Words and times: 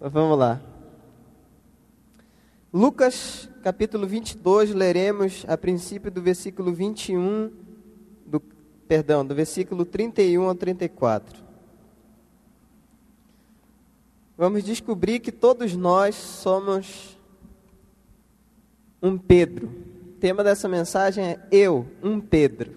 Mas 0.00 0.12
vamos 0.12 0.38
lá. 0.38 0.60
Lucas 2.72 3.48
capítulo 3.64 4.06
22, 4.06 4.72
leremos 4.72 5.44
a 5.48 5.58
princípio 5.58 6.08
do 6.08 6.22
versículo 6.22 6.72
21, 6.72 7.50
do, 8.24 8.38
perdão, 8.86 9.26
do 9.26 9.34
versículo 9.34 9.84
31 9.84 10.44
ao 10.44 10.54
34. 10.54 11.42
Vamos 14.36 14.62
descobrir 14.62 15.18
que 15.18 15.32
todos 15.32 15.74
nós 15.74 16.14
somos 16.14 17.18
um 19.02 19.18
Pedro. 19.18 19.66
O 19.66 20.20
tema 20.20 20.44
dessa 20.44 20.68
mensagem 20.68 21.24
é 21.24 21.40
Eu, 21.50 21.88
um 22.00 22.20
Pedro. 22.20 22.76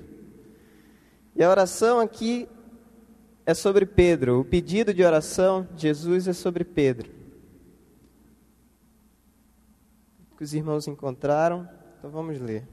E 1.35 1.43
a 1.43 1.49
oração 1.51 1.99
aqui 1.99 2.49
é 3.45 3.53
sobre 3.53 3.85
Pedro. 3.85 4.39
O 4.39 4.45
pedido 4.45 4.93
de 4.93 5.03
oração 5.03 5.67
de 5.75 5.83
Jesus 5.83 6.27
é 6.27 6.33
sobre 6.33 6.63
Pedro. 6.63 7.09
Que 10.37 10.43
os 10.43 10.53
irmãos 10.53 10.87
encontraram, 10.87 11.67
então 11.97 12.09
vamos 12.09 12.39
ler. 12.39 12.67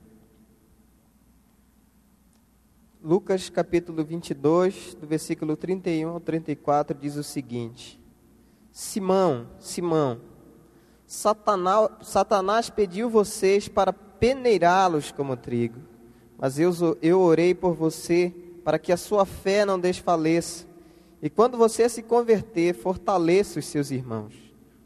Lucas 3.03 3.49
capítulo 3.49 4.05
22, 4.05 4.95
do 4.95 5.07
versículo 5.07 5.57
31 5.57 6.09
ao 6.09 6.21
34, 6.21 6.99
diz 6.99 7.17
o 7.17 7.23
seguinte: 7.23 8.01
Simão, 8.73 9.47
Simão, 9.61 10.21
Satanás, 11.07 11.91
Satanás 12.03 12.71
pediu 12.71 13.09
vocês 13.09 13.69
para 13.69 13.93
peneirá-los 13.93 15.13
como 15.13 15.37
trigo, 15.37 15.81
mas 16.37 16.59
eu, 16.59 16.73
eu 17.01 17.21
orei 17.21 17.55
por 17.55 17.75
você 17.75 18.35
para 18.69 18.79
que 18.79 18.93
a 18.93 18.99
sua 18.99 19.25
fé 19.25 19.65
não 19.65 19.81
desfaleça. 19.81 20.67
E 21.23 21.31
quando 21.31 21.57
você 21.57 21.89
se 21.89 22.03
converter, 22.03 22.75
fortaleça 22.75 23.59
os 23.59 23.65
seus 23.65 23.91
irmãos. 23.91 24.35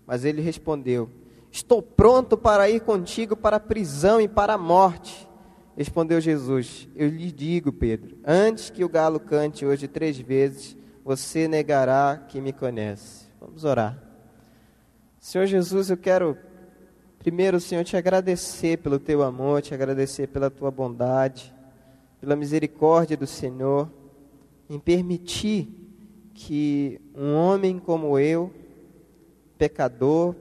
Mas 0.07 0.25
ele 0.25 0.41
respondeu: 0.41 1.11
Estou 1.51 1.83
pronto 1.83 2.37
para 2.39 2.71
ir 2.71 2.83
contigo 2.83 3.35
para 3.35 3.57
a 3.57 3.61
prisão 3.61 4.21
e 4.21 4.29
para 4.29 4.55
a 4.55 4.57
morte. 4.57 5.29
Respondeu 5.77 6.21
Jesus: 6.21 6.89
Eu 6.95 7.09
lhe 7.09 7.33
digo, 7.33 7.73
Pedro, 7.73 8.19
antes 8.25 8.71
que 8.71 8.85
o 8.85 8.89
galo 8.89 9.19
cante 9.19 9.67
hoje 9.67 9.89
três 9.89 10.17
vezes, 10.17 10.77
você 11.05 11.49
negará 11.49 12.25
que 12.29 12.41
me 12.41 12.53
conhece. 12.53 13.27
Vamos 13.41 13.65
orar. 13.65 14.01
Senhor 15.19 15.47
Jesus, 15.47 15.91
eu 15.91 15.97
quero 15.97 16.39
primeiro, 17.19 17.59
Senhor, 17.59 17.83
te 17.83 17.97
agradecer 17.97 18.79
pelo 18.79 19.01
teu 19.01 19.25
amor, 19.25 19.61
te 19.61 19.75
agradecer 19.75 20.29
pela 20.29 20.49
tua 20.49 20.71
bondade 20.71 21.53
pela 22.23 22.37
misericórdia 22.37 23.17
do 23.17 23.27
Senhor, 23.27 23.91
em 24.71 24.79
permitir 24.79 25.69
que 26.33 27.01
um 27.17 27.35
homem 27.35 27.81
como 27.81 28.17
eu, 28.17 28.49
pecador, 29.59 30.33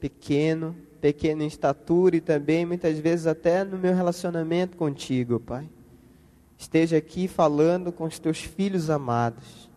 pequeno, 0.00 0.74
pequeno 1.00 1.44
em 1.44 1.46
estatura 1.46 2.16
e 2.16 2.20
também 2.20 2.66
muitas 2.66 2.98
vezes 2.98 3.28
até 3.28 3.62
no 3.62 3.78
meu 3.78 3.94
relacionamento 3.94 4.76
contigo, 4.76 5.38
Pai, 5.38 5.70
esteja 6.58 6.96
aqui 6.96 7.28
falando 7.28 7.92
com 7.92 8.02
os 8.02 8.18
teus 8.18 8.38
filhos 8.38 8.90
amados. 8.90 9.70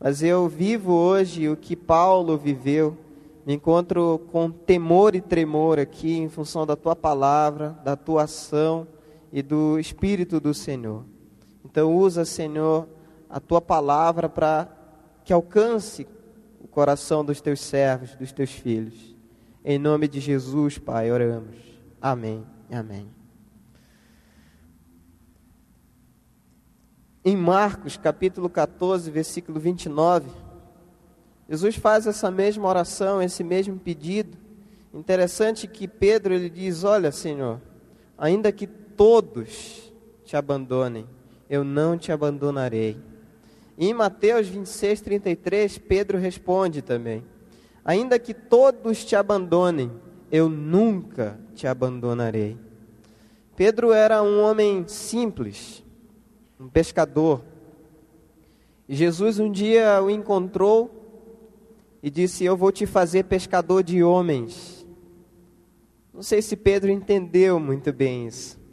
Mas 0.00 0.24
eu 0.24 0.48
vivo 0.48 0.92
hoje 0.92 1.48
o 1.48 1.56
que 1.56 1.76
Paulo 1.76 2.36
viveu, 2.36 2.98
me 3.46 3.54
encontro 3.54 4.20
com 4.32 4.50
temor 4.50 5.14
e 5.14 5.20
tremor 5.20 5.78
aqui 5.78 6.16
em 6.16 6.28
função 6.28 6.66
da 6.66 6.74
tua 6.74 6.96
palavra, 6.96 7.78
da 7.84 7.94
tua 7.94 8.24
ação 8.24 8.88
e 9.34 9.42
do 9.42 9.80
Espírito 9.80 10.38
do 10.38 10.54
Senhor. 10.54 11.04
Então, 11.64 11.92
usa, 11.92 12.24
Senhor, 12.24 12.88
a 13.28 13.40
tua 13.40 13.60
palavra 13.60 14.28
para 14.28 14.68
que 15.24 15.32
alcance 15.32 16.06
o 16.60 16.68
coração 16.68 17.24
dos 17.24 17.40
teus 17.40 17.58
servos, 17.58 18.14
dos 18.14 18.30
teus 18.30 18.52
filhos. 18.52 19.16
Em 19.64 19.76
nome 19.76 20.06
de 20.06 20.20
Jesus, 20.20 20.78
Pai, 20.78 21.10
oramos. 21.10 21.56
Amém. 22.00 22.46
Amém. 22.70 23.10
Em 27.24 27.36
Marcos, 27.36 27.96
capítulo 27.96 28.48
14, 28.48 29.10
versículo 29.10 29.58
29, 29.58 30.30
Jesus 31.48 31.74
faz 31.74 32.06
essa 32.06 32.30
mesma 32.30 32.68
oração, 32.68 33.20
esse 33.20 33.42
mesmo 33.42 33.80
pedido. 33.80 34.38
Interessante 34.92 35.66
que 35.66 35.88
Pedro 35.88 36.34
ele 36.34 36.48
diz: 36.48 36.84
"Olha, 36.84 37.10
Senhor, 37.10 37.60
ainda 38.16 38.52
que 38.52 38.68
todos 38.96 39.92
te 40.24 40.36
abandonem, 40.36 41.06
eu 41.48 41.62
não 41.62 41.96
te 41.98 42.10
abandonarei. 42.10 42.96
E 43.76 43.88
em 43.88 43.94
Mateus 43.94 44.48
26, 44.48 45.00
33, 45.00 45.78
Pedro 45.78 46.18
responde 46.18 46.80
também: 46.80 47.24
Ainda 47.84 48.18
que 48.18 48.32
todos 48.32 49.04
te 49.04 49.16
abandonem, 49.16 49.90
eu 50.30 50.48
nunca 50.48 51.38
te 51.54 51.66
abandonarei. 51.66 52.56
Pedro 53.56 53.92
era 53.92 54.22
um 54.22 54.40
homem 54.40 54.86
simples, 54.88 55.82
um 56.58 56.68
pescador. 56.68 57.42
Jesus 58.88 59.38
um 59.38 59.50
dia 59.50 60.02
o 60.02 60.10
encontrou 60.10 60.90
e 62.02 62.10
disse: 62.10 62.44
Eu 62.44 62.56
vou 62.56 62.72
te 62.72 62.86
fazer 62.86 63.24
pescador 63.24 63.82
de 63.82 64.02
homens. 64.02 64.86
Não 66.12 66.22
sei 66.22 66.40
se 66.40 66.56
Pedro 66.56 66.90
entendeu 66.90 67.58
muito 67.58 67.92
bem 67.92 68.26
isso. 68.26 68.63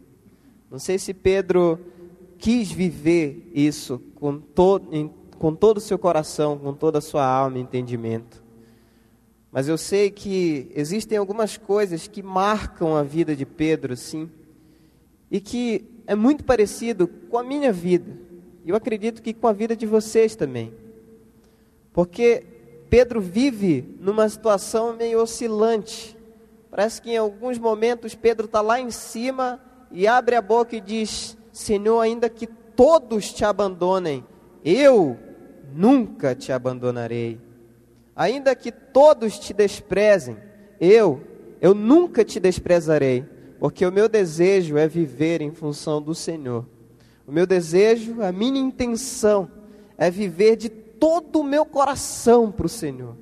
Não 0.71 0.79
sei 0.79 0.97
se 0.97 1.13
Pedro 1.13 1.77
quis 2.37 2.71
viver 2.71 3.51
isso 3.53 4.01
com, 4.15 4.39
to, 4.39 4.81
com 5.37 5.53
todo 5.53 5.77
o 5.77 5.81
seu 5.81 5.99
coração, 5.99 6.57
com 6.57 6.73
toda 6.73 6.99
a 6.99 7.01
sua 7.01 7.25
alma 7.25 7.57
e 7.57 7.61
entendimento. 7.61 8.41
Mas 9.51 9.67
eu 9.67 9.77
sei 9.77 10.09
que 10.09 10.71
existem 10.73 11.17
algumas 11.17 11.57
coisas 11.57 12.07
que 12.07 12.23
marcam 12.23 12.95
a 12.95 13.03
vida 13.03 13.35
de 13.35 13.45
Pedro, 13.45 13.97
sim, 13.97 14.31
e 15.29 15.41
que 15.41 15.83
é 16.07 16.15
muito 16.15 16.45
parecido 16.45 17.05
com 17.05 17.37
a 17.37 17.43
minha 17.43 17.73
vida. 17.73 18.17
E 18.63 18.69
eu 18.69 18.75
acredito 18.77 19.21
que 19.21 19.33
com 19.33 19.49
a 19.49 19.53
vida 19.53 19.75
de 19.75 19.85
vocês 19.85 20.37
também. 20.37 20.73
Porque 21.91 22.45
Pedro 22.89 23.19
vive 23.19 23.97
numa 23.99 24.29
situação 24.29 24.95
meio 24.95 25.21
oscilante. 25.21 26.15
Parece 26.69 27.01
que 27.01 27.11
em 27.11 27.17
alguns 27.17 27.59
momentos 27.59 28.15
Pedro 28.15 28.45
está 28.45 28.61
lá 28.61 28.79
em 28.79 28.89
cima 28.89 29.59
e 29.91 30.07
abre 30.07 30.35
a 30.35 30.41
boca 30.41 30.75
e 30.75 30.81
diz: 30.81 31.37
Senhor, 31.51 31.99
ainda 31.99 32.29
que 32.29 32.47
todos 32.47 33.31
te 33.33 33.43
abandonem, 33.45 34.23
eu 34.63 35.17
nunca 35.73 36.35
te 36.35 36.51
abandonarei. 36.51 37.39
Ainda 38.15 38.55
que 38.55 38.71
todos 38.71 39.39
te 39.39 39.53
desprezem, 39.53 40.37
eu, 40.79 41.21
eu 41.59 41.73
nunca 41.73 42.23
te 42.23 42.39
desprezarei, 42.39 43.25
porque 43.59 43.85
o 43.85 43.91
meu 43.91 44.09
desejo 44.09 44.77
é 44.77 44.87
viver 44.87 45.41
em 45.41 45.51
função 45.51 46.01
do 46.01 46.13
Senhor. 46.13 46.65
O 47.25 47.31
meu 47.31 47.45
desejo, 47.45 48.21
a 48.21 48.31
minha 48.31 48.59
intenção 48.59 49.49
é 49.97 50.09
viver 50.09 50.55
de 50.55 50.69
todo 50.69 51.39
o 51.39 51.43
meu 51.43 51.65
coração 51.65 52.51
para 52.51 52.65
o 52.65 52.69
Senhor. 52.69 53.15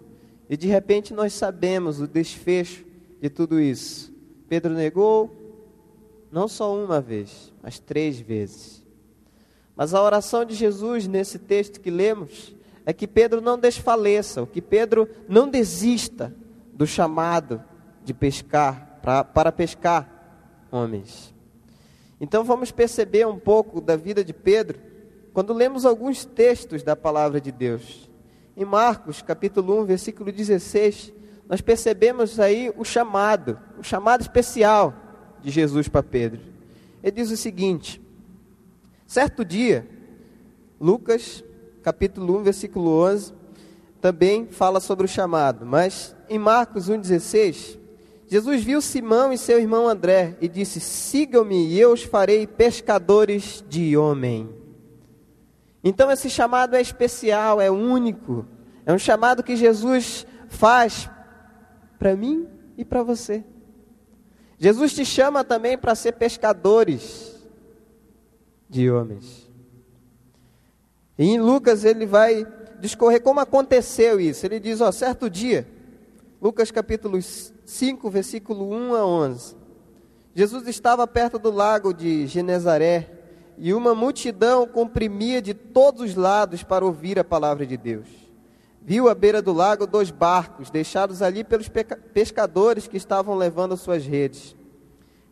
E 0.49 0.57
de 0.57 0.67
repente 0.67 1.13
nós 1.13 1.33
sabemos 1.33 2.01
o 2.01 2.07
desfecho 2.07 2.83
de 3.21 3.29
tudo 3.29 3.59
isso. 3.59 4.11
Pedro 4.47 4.73
negou, 4.73 5.29
não 6.31 6.47
só 6.47 6.75
uma 6.75 7.01
vez, 7.01 7.51
mas 7.61 7.79
três 7.79 8.19
vezes. 8.19 8.85
Mas 9.75 9.93
a 9.93 10.01
oração 10.01 10.43
de 10.45 10.53
Jesus 10.53 11.07
nesse 11.07 11.39
texto 11.39 11.79
que 11.79 11.89
lemos 11.89 12.55
é 12.85 12.93
que 12.93 13.07
Pedro 13.07 13.41
não 13.41 13.57
desfaleça, 13.57 14.45
que 14.45 14.61
Pedro 14.61 15.07
não 15.27 15.47
desista 15.47 16.35
do 16.73 16.85
chamado 16.85 17.63
de 18.03 18.13
pescar, 18.13 18.99
pra, 19.01 19.23
para 19.23 19.51
pescar 19.51 20.67
homens. 20.71 21.33
Então 22.19 22.43
vamos 22.43 22.71
perceber 22.71 23.25
um 23.25 23.39
pouco 23.39 23.79
da 23.79 23.95
vida 23.95 24.23
de 24.23 24.33
Pedro 24.33 24.79
quando 25.33 25.53
lemos 25.53 25.85
alguns 25.85 26.25
textos 26.25 26.83
da 26.83 26.95
palavra 26.95 27.39
de 27.39 27.51
Deus. 27.51 28.09
Em 28.57 28.65
Marcos, 28.65 29.21
capítulo 29.21 29.81
1, 29.81 29.85
versículo 29.85 30.31
16, 30.31 31.13
nós 31.47 31.61
percebemos 31.61 32.39
aí 32.39 32.73
o 32.75 32.83
chamado, 32.83 33.57
o 33.77 33.83
chamado 33.83 34.21
especial 34.21 35.08
de 35.41 35.51
Jesus 35.51 35.87
para 35.87 36.03
Pedro. 36.03 36.39
Ele 37.03 37.11
diz 37.11 37.31
o 37.31 37.37
seguinte: 37.37 38.01
certo 39.05 39.43
dia, 39.43 39.87
Lucas, 40.79 41.43
capítulo 41.81 42.37
1, 42.39 42.43
versículo 42.43 43.03
11, 43.03 43.33
também 44.01 44.47
fala 44.47 44.79
sobre 44.79 45.05
o 45.05 45.09
chamado, 45.09 45.65
mas 45.65 46.15
em 46.29 46.39
Marcos 46.39 46.89
1,16, 46.89 47.77
Jesus 48.27 48.63
viu 48.63 48.79
Simão 48.79 49.33
e 49.33 49.37
seu 49.37 49.59
irmão 49.59 49.87
André 49.87 50.37
e 50.39 50.47
disse: 50.47 50.79
Sigam-me 50.79 51.67
e 51.67 51.79
eu 51.79 51.91
os 51.91 52.03
farei 52.03 52.45
pescadores 52.45 53.63
de 53.67 53.97
homem. 53.97 54.49
Então 55.83 56.11
esse 56.11 56.29
chamado 56.29 56.75
é 56.75 56.81
especial, 56.81 57.59
é 57.59 57.71
único, 57.71 58.45
é 58.85 58.93
um 58.93 58.99
chamado 58.99 59.41
que 59.41 59.55
Jesus 59.55 60.27
faz 60.47 61.09
para 61.97 62.15
mim 62.15 62.47
e 62.77 62.85
para 62.85 63.01
você. 63.01 63.43
Jesus 64.59 64.93
te 64.93 65.05
chama 65.05 65.43
também 65.43 65.77
para 65.77 65.95
ser 65.95 66.11
pescadores 66.13 67.33
de 68.69 68.91
homens. 68.91 69.49
E 71.17 71.25
em 71.25 71.39
Lucas 71.39 71.85
ele 71.85 72.05
vai 72.05 72.45
discorrer 72.79 73.21
como 73.21 73.39
aconteceu 73.39 74.19
isso. 74.19 74.45
Ele 74.45 74.59
diz: 74.59 74.81
ó, 74.81 74.91
certo 74.91 75.29
dia, 75.29 75.65
Lucas 76.41 76.71
capítulo 76.71 77.17
5, 77.21 78.09
versículo 78.09 78.69
1 78.69 78.95
a 78.95 79.05
11. 79.05 79.55
Jesus 80.35 80.67
estava 80.67 81.07
perto 81.07 81.39
do 81.39 81.49
lago 81.49 81.93
de 81.93 82.27
Genezaré 82.27 83.09
e 83.57 83.73
uma 83.73 83.95
multidão 83.95 84.67
comprimia 84.67 85.41
de 85.41 85.53
todos 85.53 86.01
os 86.01 86.15
lados 86.15 86.63
para 86.63 86.85
ouvir 86.85 87.17
a 87.17 87.23
palavra 87.23 87.65
de 87.65 87.75
Deus. 87.75 88.28
Viu 88.81 89.09
à 89.09 89.13
beira 89.13 89.41
do 89.41 89.53
lago 89.53 89.85
dois 89.85 90.09
barcos, 90.09 90.69
deixados 90.69 91.21
ali 91.21 91.43
pelos 91.43 91.69
pescadores 92.13 92.87
que 92.87 92.97
estavam 92.97 93.35
levando 93.35 93.77
suas 93.77 94.05
redes. 94.05 94.55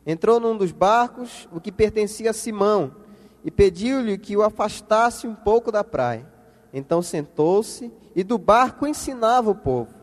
Entrou 0.05 0.39
num 0.39 0.55
dos 0.55 0.71
barcos, 0.71 1.47
o 1.51 1.59
que 1.59 1.71
pertencia 1.71 2.29
a 2.29 2.33
Simão, 2.33 2.95
e 3.43 3.51
pediu-lhe 3.51 4.17
que 4.17 4.37
o 4.37 4.43
afastasse 4.43 5.27
um 5.27 5.35
pouco 5.35 5.71
da 5.71 5.83
praia. 5.83 6.25
Então 6.73 7.01
sentou-se 7.01 7.91
e 8.15 8.23
do 8.23 8.37
barco 8.37 8.85
ensinava 8.85 9.49
o 9.49 9.55
povo. 9.55 9.93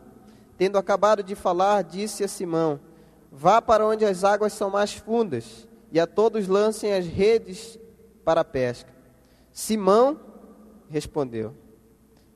Tendo 0.56 0.79
acabado 0.79 1.23
de 1.23 1.35
falar, 1.35 1.82
disse 1.82 2.25
a 2.25 2.29
Simão: 2.29 2.81
Vá 3.31 3.61
para 3.61 3.87
onde 3.87 4.05
as 4.05 4.25
águas 4.25 4.52
são 4.52 4.70
mais 4.70 4.93
fundas, 4.94 5.69
e 5.90 5.99
a 5.99 6.06
todos 6.06 6.49
lancem 6.49 6.93
as 6.93 7.06
redes 7.06 7.79
para 8.25 8.40
a 8.40 8.44
pesca. 8.44 8.93
Simão 9.52 10.19
respondeu: 10.88 11.55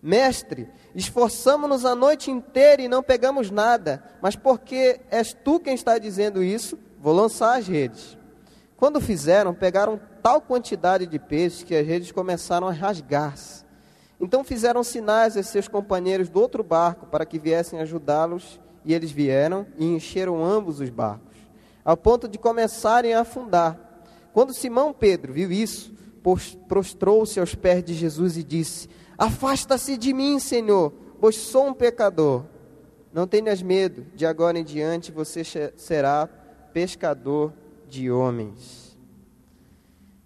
Mestre, 0.02 0.68
esforçamo-nos 0.98 1.84
a 1.84 1.94
noite 1.94 2.28
inteira 2.30 2.82
e 2.82 2.88
não 2.88 3.02
pegamos 3.02 3.50
nada, 3.50 4.02
mas 4.20 4.34
porque 4.34 5.00
és 5.10 5.32
tu 5.32 5.60
quem 5.60 5.74
está 5.74 5.96
dizendo 5.96 6.42
isso, 6.42 6.76
vou 6.98 7.14
lançar 7.14 7.56
as 7.56 7.68
redes. 7.68 8.18
Quando 8.76 9.00
fizeram, 9.00 9.54
pegaram 9.54 10.00
tal 10.22 10.40
quantidade 10.40 11.06
de 11.06 11.18
peixes 11.18 11.62
que 11.62 11.74
as 11.74 11.86
redes 11.86 12.10
começaram 12.10 12.66
a 12.66 12.72
rasgar-se. 12.72 13.64
Então 14.20 14.42
fizeram 14.42 14.82
sinais 14.82 15.36
a 15.36 15.42
seus 15.42 15.68
companheiros 15.68 16.28
do 16.28 16.40
outro 16.40 16.64
barco 16.64 17.06
para 17.06 17.24
que 17.24 17.38
viessem 17.38 17.80
ajudá-los, 17.80 18.60
e 18.84 18.92
eles 18.92 19.12
vieram 19.12 19.66
e 19.76 19.84
encheram 19.84 20.44
ambos 20.44 20.80
os 20.80 20.90
barcos, 20.90 21.36
ao 21.84 21.96
ponto 21.96 22.26
de 22.26 22.38
começarem 22.38 23.14
a 23.14 23.20
afundar. 23.20 23.78
Quando 24.32 24.52
Simão 24.52 24.92
Pedro 24.92 25.32
viu 25.32 25.52
isso, 25.52 25.92
prostrou-se 26.66 27.38
aos 27.38 27.54
pés 27.54 27.84
de 27.84 27.94
Jesus 27.94 28.36
e 28.36 28.42
disse: 28.42 28.88
Afasta-se 29.18 29.98
de 29.98 30.14
mim, 30.14 30.38
Senhor, 30.38 30.92
pois 31.20 31.34
sou 31.34 31.66
um 31.66 31.74
pecador. 31.74 32.44
Não 33.12 33.26
tenhas 33.26 33.60
medo, 33.60 34.06
de 34.14 34.24
agora 34.24 34.58
em 34.58 34.64
diante 34.64 35.10
você 35.10 35.42
será 35.76 36.28
pescador 36.72 37.52
de 37.88 38.10
homens. 38.10 38.96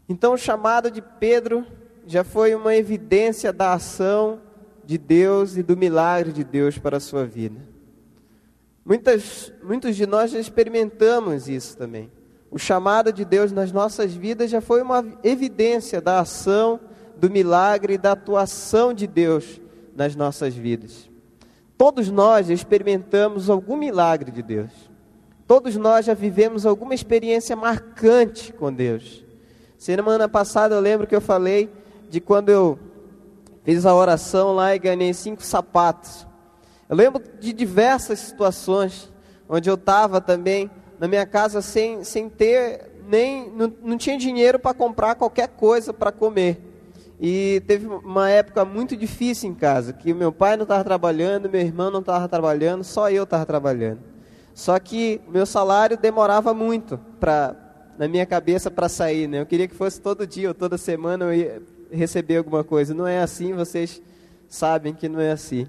Então, 0.08 0.34
o 0.34 0.38
chamado 0.38 0.90
de 0.90 1.00
Pedro 1.00 1.66
já 2.06 2.22
foi 2.22 2.54
uma 2.54 2.74
evidência 2.76 3.52
da 3.52 3.72
ação 3.72 4.40
de 4.84 4.98
Deus 4.98 5.56
e 5.56 5.62
do 5.62 5.76
milagre 5.76 6.32
de 6.32 6.44
Deus 6.44 6.76
para 6.76 6.98
a 6.98 7.00
sua 7.00 7.24
vida. 7.24 7.60
Muitas, 8.84 9.52
muitos 9.62 9.96
de 9.96 10.06
nós 10.06 10.32
já 10.32 10.40
experimentamos 10.40 11.48
isso 11.48 11.76
também. 11.76 12.10
O 12.50 12.58
chamado 12.58 13.12
de 13.12 13.24
Deus 13.24 13.52
nas 13.52 13.72
nossas 13.72 14.12
vidas 14.12 14.50
já 14.50 14.60
foi 14.60 14.82
uma 14.82 15.02
evidência 15.22 16.00
da 16.00 16.20
ação, 16.20 16.78
do 17.22 17.30
milagre 17.30 17.94
e 17.94 17.98
da 17.98 18.12
atuação 18.12 18.92
de 18.92 19.06
Deus 19.06 19.60
nas 19.94 20.16
nossas 20.16 20.56
vidas. 20.56 21.08
Todos 21.78 22.10
nós 22.10 22.50
experimentamos 22.50 23.48
algum 23.48 23.76
milagre 23.76 24.32
de 24.32 24.42
Deus. 24.42 24.72
Todos 25.46 25.76
nós 25.76 26.04
já 26.06 26.14
vivemos 26.14 26.66
alguma 26.66 26.96
experiência 26.96 27.54
marcante 27.54 28.52
com 28.52 28.72
Deus. 28.72 29.24
Semana 29.78 30.28
passada 30.28 30.74
eu 30.74 30.80
lembro 30.80 31.06
que 31.06 31.14
eu 31.14 31.20
falei 31.20 31.70
de 32.10 32.20
quando 32.20 32.48
eu 32.48 32.76
fiz 33.62 33.86
a 33.86 33.94
oração 33.94 34.52
lá 34.52 34.74
e 34.74 34.80
ganhei 34.80 35.14
cinco 35.14 35.44
sapatos. 35.44 36.26
Eu 36.88 36.96
lembro 36.96 37.22
de 37.38 37.52
diversas 37.52 38.18
situações 38.18 39.12
onde 39.48 39.70
eu 39.70 39.76
estava 39.76 40.20
também 40.20 40.68
na 40.98 41.06
minha 41.06 41.24
casa 41.24 41.62
sem, 41.62 42.02
sem 42.02 42.28
ter 42.28 42.90
nem. 43.06 43.48
Não, 43.50 43.72
não 43.80 43.96
tinha 43.96 44.18
dinheiro 44.18 44.58
para 44.58 44.74
comprar 44.74 45.14
qualquer 45.14 45.46
coisa 45.46 45.92
para 45.92 46.10
comer. 46.10 46.71
E 47.24 47.62
teve 47.68 47.86
uma 47.86 48.28
época 48.28 48.64
muito 48.64 48.96
difícil 48.96 49.48
em 49.48 49.54
casa, 49.54 49.92
que 49.92 50.12
meu 50.12 50.32
pai 50.32 50.56
não 50.56 50.64
estava 50.64 50.82
trabalhando, 50.82 51.48
meu 51.48 51.60
irmão 51.60 51.88
não 51.88 52.00
estava 52.00 52.28
trabalhando, 52.28 52.82
só 52.82 53.08
eu 53.12 53.22
estava 53.22 53.46
trabalhando. 53.46 54.00
Só 54.52 54.76
que 54.80 55.20
meu 55.28 55.46
salário 55.46 55.96
demorava 55.96 56.52
muito 56.52 56.98
para 57.20 57.54
na 57.96 58.08
minha 58.08 58.26
cabeça 58.26 58.72
para 58.72 58.88
sair, 58.88 59.28
né? 59.28 59.40
Eu 59.40 59.46
queria 59.46 59.68
que 59.68 59.74
fosse 59.74 60.00
todo 60.00 60.26
dia 60.26 60.48
ou 60.48 60.54
toda 60.54 60.76
semana 60.76 61.26
eu 61.26 61.32
ia 61.32 61.62
receber 61.92 62.38
alguma 62.38 62.64
coisa. 62.64 62.92
Não 62.92 63.06
é 63.06 63.20
assim, 63.20 63.52
vocês 63.52 64.02
sabem 64.48 64.92
que 64.92 65.08
não 65.08 65.20
é 65.20 65.30
assim. 65.30 65.68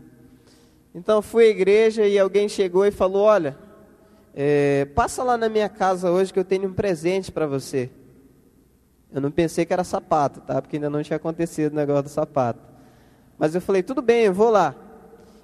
Então 0.95 1.21
fui 1.21 1.45
à 1.45 1.49
igreja 1.49 2.07
e 2.07 2.17
alguém 2.17 2.49
chegou 2.49 2.83
e 2.83 2.89
falou: 2.89 3.25
"Olha, 3.25 3.55
é, 4.33 4.85
passa 4.95 5.23
lá 5.23 5.37
na 5.37 5.49
minha 5.49 5.69
casa 5.69 6.09
hoje 6.09 6.33
que 6.33 6.39
eu 6.39 6.45
tenho 6.45 6.67
um 6.67 6.73
presente 6.73 7.31
para 7.31 7.45
você. 7.45 7.91
Eu 9.13 9.21
não 9.21 9.29
pensei 9.29 9.63
que 9.65 9.71
era 9.71 9.83
sapato, 9.83 10.41
tá? 10.41 10.59
Porque 10.61 10.77
ainda 10.77 10.89
não 10.89 11.03
tinha 11.03 11.17
acontecido 11.17 11.71
o 11.71 11.75
negócio 11.75 12.03
do 12.03 12.09
sapato. 12.09 12.59
Mas 13.37 13.53
eu 13.53 13.61
falei, 13.61 13.83
tudo 13.83 14.01
bem, 14.01 14.23
eu 14.25 14.33
vou 14.33 14.49
lá. 14.49 14.75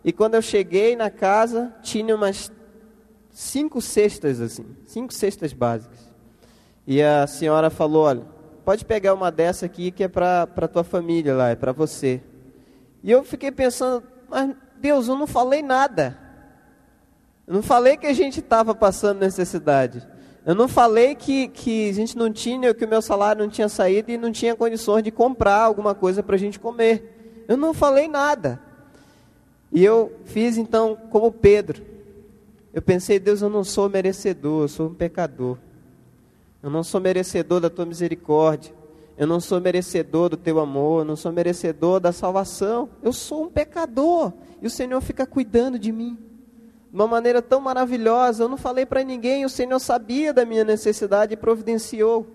E 0.03 0.11
quando 0.11 0.33
eu 0.33 0.41
cheguei 0.41 0.95
na 0.95 1.09
casa, 1.09 1.73
tinha 1.83 2.15
umas 2.15 2.51
cinco 3.29 3.79
cestas 3.79 4.41
assim, 4.41 4.65
cinco 4.85 5.13
cestas 5.13 5.53
básicas. 5.53 5.99
E 6.87 7.01
a 7.01 7.27
senhora 7.27 7.69
falou, 7.69 8.05
olha, 8.05 8.23
pode 8.65 8.83
pegar 8.83 9.13
uma 9.13 9.31
dessa 9.31 9.67
aqui 9.67 9.91
que 9.91 10.03
é 10.03 10.07
para 10.07 10.67
tua 10.71 10.83
família 10.83 11.35
lá, 11.35 11.49
é 11.49 11.55
para 11.55 11.71
você. 11.71 12.21
E 13.03 13.11
eu 13.11 13.23
fiquei 13.23 13.51
pensando, 13.51 14.03
mas 14.27 14.55
Deus, 14.79 15.07
eu 15.07 15.15
não 15.15 15.27
falei 15.27 15.61
nada. 15.61 16.17
Eu 17.45 17.53
não 17.53 17.61
falei 17.61 17.97
que 17.97 18.07
a 18.07 18.13
gente 18.13 18.39
estava 18.39 18.73
passando 18.73 19.19
necessidade. 19.19 20.07
Eu 20.49 20.55
não 20.55 20.67
falei 20.67 21.13
que, 21.13 21.47
que 21.47 21.91
a 21.91 21.93
gente 21.93 22.17
não 22.17 22.33
tinha, 22.33 22.73
que 22.73 22.83
o 22.83 22.87
meu 22.87 23.03
salário 23.03 23.43
não 23.43 23.51
tinha 23.51 23.69
saído 23.69 24.09
e 24.09 24.17
não 24.17 24.31
tinha 24.31 24.55
condições 24.55 25.03
de 25.03 25.11
comprar 25.11 25.61
alguma 25.61 25.93
coisa 25.93 26.23
para 26.23 26.35
a 26.35 26.39
gente 26.39 26.59
comer. 26.59 27.45
Eu 27.47 27.55
não 27.55 27.71
falei 27.71 28.07
nada. 28.07 28.59
E 29.71 29.85
eu 29.85 30.11
fiz 30.25 30.57
então 30.57 30.97
como 31.11 31.31
Pedro. 31.31 31.85
Eu 32.73 32.81
pensei, 32.81 33.19
Deus, 33.19 33.43
eu 33.43 33.49
não 33.51 33.63
sou 33.63 33.87
merecedor, 33.89 34.63
eu 34.63 34.67
sou 34.67 34.87
um 34.87 34.93
pecador. 34.95 35.55
Eu 36.63 36.71
não 36.71 36.83
sou 36.83 36.99
merecedor 36.99 37.59
da 37.59 37.69
tua 37.69 37.85
misericórdia. 37.85 38.73
Eu 39.19 39.27
não 39.27 39.39
sou 39.39 39.61
merecedor 39.61 40.29
do 40.29 40.37
teu 40.37 40.59
amor, 40.59 41.01
eu 41.01 41.05
não 41.05 41.15
sou 41.15 41.31
merecedor 41.31 41.99
da 41.99 42.11
salvação. 42.11 42.89
Eu 43.03 43.13
sou 43.13 43.43
um 43.43 43.49
pecador. 43.49 44.33
E 44.63 44.65
o 44.65 44.69
Senhor 44.71 44.99
fica 44.99 45.27
cuidando 45.27 45.77
de 45.77 45.91
mim 45.91 46.17
de 46.89 46.95
uma 46.95 47.07
maneira 47.07 47.41
tão 47.41 47.61
maravilhosa. 47.61 48.43
Eu 48.43 48.49
não 48.49 48.57
falei 48.57 48.85
para 48.85 49.03
ninguém, 49.03 49.45
o 49.45 49.49
Senhor 49.49 49.79
sabia 49.79 50.33
da 50.33 50.45
minha 50.45 50.63
necessidade 50.63 51.33
e 51.33 51.37
providenciou. 51.37 52.25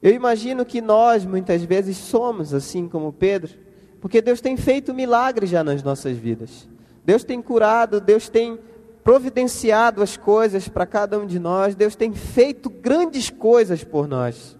Eu 0.00 0.14
imagino 0.14 0.64
que 0.64 0.80
nós 0.80 1.26
muitas 1.26 1.62
vezes 1.62 1.96
somos 1.96 2.54
assim 2.54 2.88
como 2.88 3.12
Pedro, 3.12 3.52
porque 4.00 4.22
Deus 4.22 4.40
tem 4.40 4.56
feito 4.56 4.94
milagres 4.94 5.50
já 5.50 5.62
nas 5.62 5.82
nossas 5.82 6.16
vidas. 6.16 6.68
Deus 7.04 7.24
tem 7.24 7.42
curado, 7.42 8.00
Deus 8.00 8.28
tem 8.28 8.58
providenciado 9.02 10.02
as 10.02 10.16
coisas 10.16 10.68
para 10.68 10.86
cada 10.86 11.18
um 11.18 11.26
de 11.26 11.38
nós, 11.38 11.74
Deus 11.74 11.96
tem 11.96 12.12
feito 12.12 12.70
grandes 12.70 13.28
coisas 13.28 13.82
por 13.82 14.06
nós. 14.06 14.56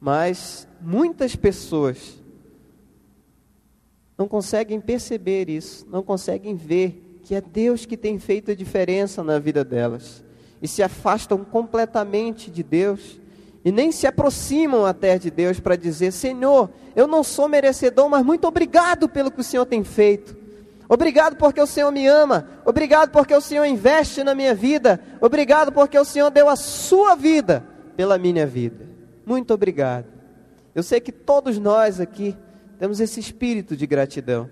Mas 0.00 0.66
muitas 0.80 1.36
pessoas 1.36 2.23
não 4.16 4.28
conseguem 4.28 4.80
perceber 4.80 5.48
isso, 5.48 5.86
não 5.90 6.02
conseguem 6.02 6.54
ver 6.54 7.18
que 7.22 7.34
é 7.34 7.40
Deus 7.40 7.86
que 7.86 7.96
tem 7.96 8.18
feito 8.18 8.50
a 8.50 8.54
diferença 8.54 9.24
na 9.24 9.38
vida 9.38 9.64
delas. 9.64 10.22
E 10.62 10.68
se 10.68 10.82
afastam 10.82 11.44
completamente 11.44 12.50
de 12.50 12.62
Deus 12.62 13.20
e 13.64 13.72
nem 13.72 13.90
se 13.90 14.06
aproximam 14.06 14.84
até 14.84 15.18
de 15.18 15.30
Deus 15.30 15.58
para 15.58 15.76
dizer: 15.76 16.12
Senhor, 16.12 16.70
eu 16.94 17.06
não 17.06 17.24
sou 17.24 17.48
merecedor, 17.48 18.08
mas 18.08 18.24
muito 18.24 18.46
obrigado 18.46 19.08
pelo 19.08 19.30
que 19.30 19.40
o 19.40 19.44
Senhor 19.44 19.66
tem 19.66 19.82
feito. 19.82 20.36
Obrigado 20.86 21.36
porque 21.36 21.60
o 21.60 21.66
Senhor 21.66 21.90
me 21.90 22.06
ama. 22.06 22.46
Obrigado 22.64 23.10
porque 23.10 23.34
o 23.34 23.40
Senhor 23.40 23.64
investe 23.64 24.22
na 24.22 24.34
minha 24.34 24.54
vida. 24.54 25.00
Obrigado 25.20 25.72
porque 25.72 25.98
o 25.98 26.04
Senhor 26.04 26.30
deu 26.30 26.48
a 26.48 26.56
sua 26.56 27.14
vida 27.14 27.64
pela 27.96 28.18
minha 28.18 28.46
vida. 28.46 28.86
Muito 29.24 29.52
obrigado. 29.54 30.06
Eu 30.74 30.82
sei 30.82 31.00
que 31.00 31.10
todos 31.10 31.58
nós 31.58 32.00
aqui 32.00 32.36
temos 32.78 33.00
esse 33.00 33.20
espírito 33.20 33.76
de 33.76 33.86
gratidão, 33.86 34.50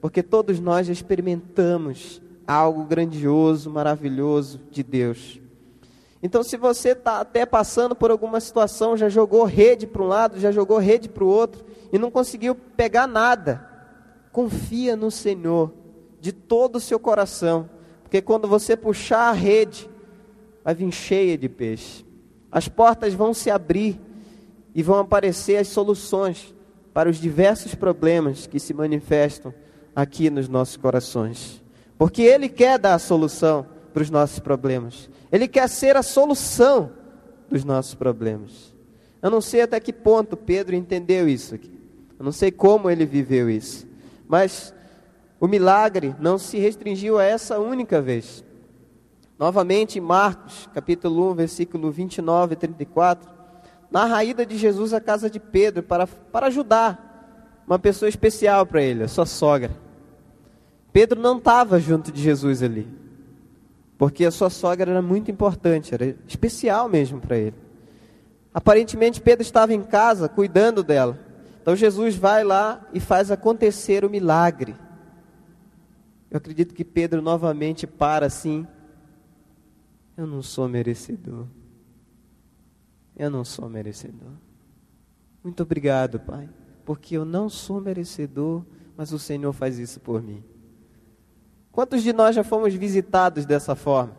porque 0.00 0.22
todos 0.22 0.58
nós 0.60 0.86
já 0.86 0.92
experimentamos 0.92 2.20
algo 2.46 2.84
grandioso, 2.84 3.70
maravilhoso 3.70 4.60
de 4.70 4.82
Deus. 4.82 5.40
Então, 6.22 6.42
se 6.42 6.56
você 6.56 6.90
está 6.90 7.20
até 7.20 7.46
passando 7.46 7.94
por 7.94 8.10
alguma 8.10 8.40
situação, 8.40 8.96
já 8.96 9.08
jogou 9.08 9.44
rede 9.44 9.86
para 9.86 10.02
um 10.02 10.06
lado, 10.06 10.38
já 10.38 10.52
jogou 10.52 10.78
rede 10.78 11.08
para 11.08 11.24
o 11.24 11.28
outro 11.28 11.64
e 11.92 11.98
não 11.98 12.10
conseguiu 12.10 12.54
pegar 12.54 13.06
nada, 13.06 13.66
confia 14.30 14.96
no 14.96 15.10
Senhor 15.10 15.72
de 16.20 16.32
todo 16.32 16.76
o 16.76 16.80
seu 16.80 16.98
coração, 16.98 17.70
porque 18.02 18.20
quando 18.20 18.46
você 18.46 18.76
puxar 18.76 19.30
a 19.30 19.32
rede, 19.32 19.88
vai 20.62 20.74
vir 20.74 20.92
cheia 20.92 21.38
de 21.38 21.48
peixe. 21.48 22.04
As 22.52 22.68
portas 22.68 23.14
vão 23.14 23.32
se 23.32 23.50
abrir 23.50 23.98
e 24.74 24.82
vão 24.82 24.98
aparecer 24.98 25.56
as 25.56 25.68
soluções 25.68 26.54
para 26.92 27.08
os 27.08 27.18
diversos 27.18 27.74
problemas 27.74 28.46
que 28.46 28.58
se 28.58 28.74
manifestam 28.74 29.54
aqui 29.94 30.30
nos 30.30 30.48
nossos 30.48 30.76
corações. 30.76 31.62
Porque 31.98 32.22
Ele 32.22 32.48
quer 32.48 32.78
dar 32.78 32.94
a 32.94 32.98
solução 32.98 33.66
para 33.92 34.02
os 34.02 34.10
nossos 34.10 34.38
problemas. 34.38 35.08
Ele 35.30 35.46
quer 35.46 35.68
ser 35.68 35.96
a 35.96 36.02
solução 36.02 36.90
dos 37.48 37.64
nossos 37.64 37.94
problemas. 37.94 38.74
Eu 39.22 39.30
não 39.30 39.40
sei 39.40 39.62
até 39.62 39.78
que 39.78 39.92
ponto 39.92 40.36
Pedro 40.36 40.74
entendeu 40.74 41.28
isso 41.28 41.54
aqui. 41.54 41.78
Eu 42.18 42.24
não 42.24 42.32
sei 42.32 42.50
como 42.50 42.90
ele 42.90 43.04
viveu 43.04 43.50
isso. 43.50 43.86
Mas 44.26 44.74
o 45.38 45.46
milagre 45.46 46.14
não 46.20 46.38
se 46.38 46.58
restringiu 46.58 47.18
a 47.18 47.24
essa 47.24 47.58
única 47.58 48.00
vez. 48.00 48.44
Novamente, 49.38 49.98
em 49.98 50.02
Marcos, 50.02 50.68
capítulo 50.74 51.30
1, 51.32 51.34
versículo 51.34 51.90
29 51.90 52.52
e 52.52 52.56
34, 52.56 53.39
narra 53.90 54.18
a 54.18 54.24
ida 54.24 54.46
de 54.46 54.56
Jesus 54.56 54.92
à 54.92 55.00
casa 55.00 55.28
de 55.28 55.40
Pedro 55.40 55.82
para, 55.82 56.06
para 56.06 56.46
ajudar 56.46 57.62
uma 57.66 57.78
pessoa 57.78 58.08
especial 58.08 58.66
para 58.66 58.82
ele, 58.82 59.04
a 59.04 59.08
sua 59.08 59.26
sogra. 59.26 59.70
Pedro 60.92 61.20
não 61.20 61.38
estava 61.38 61.78
junto 61.78 62.10
de 62.10 62.20
Jesus 62.20 62.62
ali, 62.62 62.88
porque 63.96 64.24
a 64.24 64.30
sua 64.30 64.50
sogra 64.50 64.90
era 64.90 65.02
muito 65.02 65.30
importante, 65.30 65.94
era 65.94 66.16
especial 66.26 66.88
mesmo 66.88 67.20
para 67.20 67.38
ele. 67.38 67.56
Aparentemente, 68.52 69.20
Pedro 69.20 69.42
estava 69.42 69.72
em 69.72 69.82
casa 69.82 70.28
cuidando 70.28 70.82
dela. 70.82 71.18
Então, 71.62 71.76
Jesus 71.76 72.16
vai 72.16 72.42
lá 72.42 72.88
e 72.92 72.98
faz 72.98 73.30
acontecer 73.30 74.04
o 74.04 74.10
milagre. 74.10 74.74
Eu 76.30 76.38
acredito 76.38 76.74
que 76.74 76.84
Pedro 76.84 77.22
novamente 77.22 77.86
para 77.86 78.26
assim 78.26 78.66
eu 80.16 80.26
não 80.26 80.42
sou 80.42 80.68
merecedor. 80.68 81.46
Eu 83.20 83.28
não 83.28 83.44
sou 83.44 83.68
merecedor. 83.68 84.32
Muito 85.44 85.62
obrigado, 85.62 86.18
Pai, 86.18 86.48
porque 86.86 87.18
eu 87.18 87.24
não 87.26 87.50
sou 87.50 87.78
merecedor, 87.78 88.64
mas 88.96 89.12
o 89.12 89.18
Senhor 89.18 89.52
faz 89.52 89.78
isso 89.78 90.00
por 90.00 90.22
mim. 90.22 90.42
Quantos 91.70 92.02
de 92.02 92.14
nós 92.14 92.34
já 92.34 92.42
fomos 92.42 92.72
visitados 92.72 93.44
dessa 93.44 93.74
forma? 93.74 94.16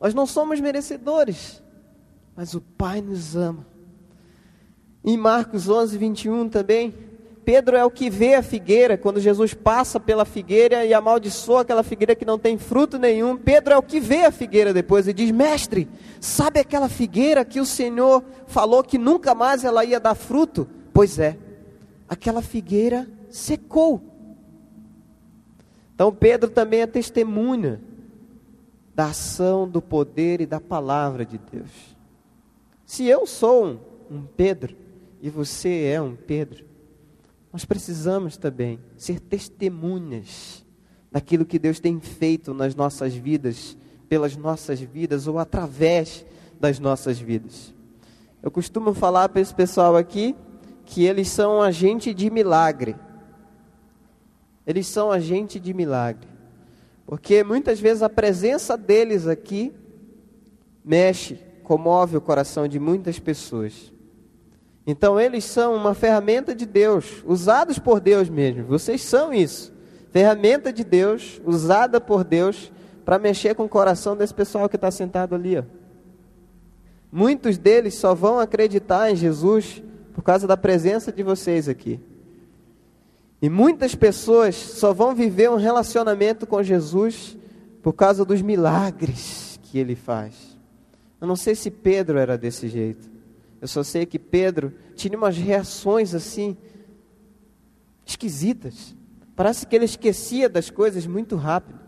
Nós 0.00 0.12
não 0.12 0.26
somos 0.26 0.58
merecedores, 0.58 1.62
mas 2.34 2.52
o 2.52 2.60
Pai 2.60 3.00
nos 3.00 3.36
ama. 3.36 3.64
Em 5.04 5.16
Marcos 5.16 5.68
11, 5.68 5.96
21 5.96 6.48
também, 6.48 6.92
Pedro 7.50 7.76
é 7.76 7.84
o 7.84 7.90
que 7.90 8.08
vê 8.08 8.36
a 8.36 8.44
figueira, 8.44 8.96
quando 8.96 9.18
Jesus 9.18 9.54
passa 9.54 9.98
pela 9.98 10.24
figueira 10.24 10.84
e 10.86 10.94
amaldiçoa 10.94 11.62
aquela 11.62 11.82
figueira 11.82 12.14
que 12.14 12.24
não 12.24 12.38
tem 12.38 12.56
fruto 12.56 12.96
nenhum. 12.96 13.36
Pedro 13.36 13.74
é 13.74 13.76
o 13.76 13.82
que 13.82 13.98
vê 13.98 14.24
a 14.24 14.30
figueira 14.30 14.72
depois 14.72 15.08
e 15.08 15.12
diz: 15.12 15.32
Mestre, 15.32 15.88
sabe 16.20 16.60
aquela 16.60 16.88
figueira 16.88 17.44
que 17.44 17.58
o 17.58 17.66
Senhor 17.66 18.22
falou 18.46 18.84
que 18.84 18.96
nunca 18.96 19.34
mais 19.34 19.64
ela 19.64 19.84
ia 19.84 19.98
dar 19.98 20.14
fruto? 20.14 20.68
Pois 20.92 21.18
é, 21.18 21.36
aquela 22.08 22.40
figueira 22.40 23.10
secou. 23.28 24.00
Então 25.92 26.12
Pedro 26.12 26.50
também 26.50 26.82
é 26.82 26.86
testemunha 26.86 27.80
da 28.94 29.06
ação, 29.06 29.68
do 29.68 29.82
poder 29.82 30.40
e 30.40 30.46
da 30.46 30.60
palavra 30.60 31.24
de 31.26 31.36
Deus. 31.36 31.96
Se 32.86 33.08
eu 33.08 33.26
sou 33.26 33.80
um, 34.08 34.22
Pedro 34.36 34.76
e 35.20 35.28
você 35.28 35.90
é 35.92 36.00
um 36.00 36.14
Pedro, 36.14 36.69
nós 37.52 37.64
precisamos 37.64 38.36
também 38.36 38.78
ser 38.96 39.18
testemunhas 39.18 40.64
daquilo 41.10 41.44
que 41.44 41.58
Deus 41.58 41.80
tem 41.80 41.98
feito 42.00 42.54
nas 42.54 42.74
nossas 42.74 43.14
vidas, 43.14 43.76
pelas 44.08 44.36
nossas 44.36 44.80
vidas 44.80 45.26
ou 45.26 45.38
através 45.38 46.24
das 46.60 46.78
nossas 46.78 47.18
vidas. 47.18 47.74
Eu 48.42 48.50
costumo 48.50 48.94
falar 48.94 49.28
para 49.28 49.40
esse 49.40 49.54
pessoal 49.54 49.96
aqui 49.96 50.36
que 50.84 51.04
eles 51.04 51.28
são 51.28 51.60
agente 51.60 52.14
de 52.14 52.30
milagre. 52.30 52.96
Eles 54.66 54.86
são 54.86 55.10
agente 55.10 55.58
de 55.58 55.74
milagre. 55.74 56.28
Porque 57.04 57.42
muitas 57.42 57.80
vezes 57.80 58.02
a 58.02 58.08
presença 58.08 58.76
deles 58.76 59.26
aqui 59.26 59.72
mexe, 60.84 61.40
comove 61.64 62.16
o 62.16 62.20
coração 62.20 62.68
de 62.68 62.78
muitas 62.78 63.18
pessoas. 63.18 63.92
Então 64.90 65.20
eles 65.20 65.44
são 65.44 65.76
uma 65.76 65.94
ferramenta 65.94 66.52
de 66.52 66.66
Deus, 66.66 67.22
usados 67.24 67.78
por 67.78 68.00
Deus 68.00 68.28
mesmo. 68.28 68.64
Vocês 68.64 69.02
são 69.02 69.32
isso. 69.32 69.72
Ferramenta 70.10 70.72
de 70.72 70.82
Deus, 70.82 71.40
usada 71.46 72.00
por 72.00 72.24
Deus 72.24 72.72
para 73.04 73.16
mexer 73.16 73.54
com 73.54 73.64
o 73.64 73.68
coração 73.68 74.16
desse 74.16 74.34
pessoal 74.34 74.68
que 74.68 74.74
está 74.74 74.90
sentado 74.90 75.36
ali. 75.36 75.56
Ó. 75.56 75.62
Muitos 77.12 77.56
deles 77.56 77.94
só 77.94 78.16
vão 78.16 78.40
acreditar 78.40 79.12
em 79.12 79.14
Jesus 79.14 79.80
por 80.12 80.22
causa 80.22 80.44
da 80.44 80.56
presença 80.56 81.12
de 81.12 81.22
vocês 81.22 81.68
aqui. 81.68 82.00
E 83.40 83.48
muitas 83.48 83.94
pessoas 83.94 84.56
só 84.56 84.92
vão 84.92 85.14
viver 85.14 85.48
um 85.50 85.56
relacionamento 85.56 86.48
com 86.48 86.60
Jesus 86.64 87.36
por 87.80 87.92
causa 87.92 88.24
dos 88.24 88.42
milagres 88.42 89.60
que 89.62 89.78
ele 89.78 89.94
faz. 89.94 90.58
Eu 91.20 91.28
não 91.28 91.36
sei 91.36 91.54
se 91.54 91.70
Pedro 91.70 92.18
era 92.18 92.36
desse 92.36 92.68
jeito. 92.68 93.09
Eu 93.60 93.68
só 93.68 93.82
sei 93.82 94.06
que 94.06 94.18
Pedro 94.18 94.72
tinha 94.94 95.16
umas 95.16 95.36
reações 95.36 96.14
assim, 96.14 96.56
esquisitas. 98.06 98.96
Parece 99.36 99.66
que 99.66 99.76
ele 99.76 99.84
esquecia 99.84 100.48
das 100.48 100.70
coisas 100.70 101.06
muito 101.06 101.36
rápido. 101.36 101.78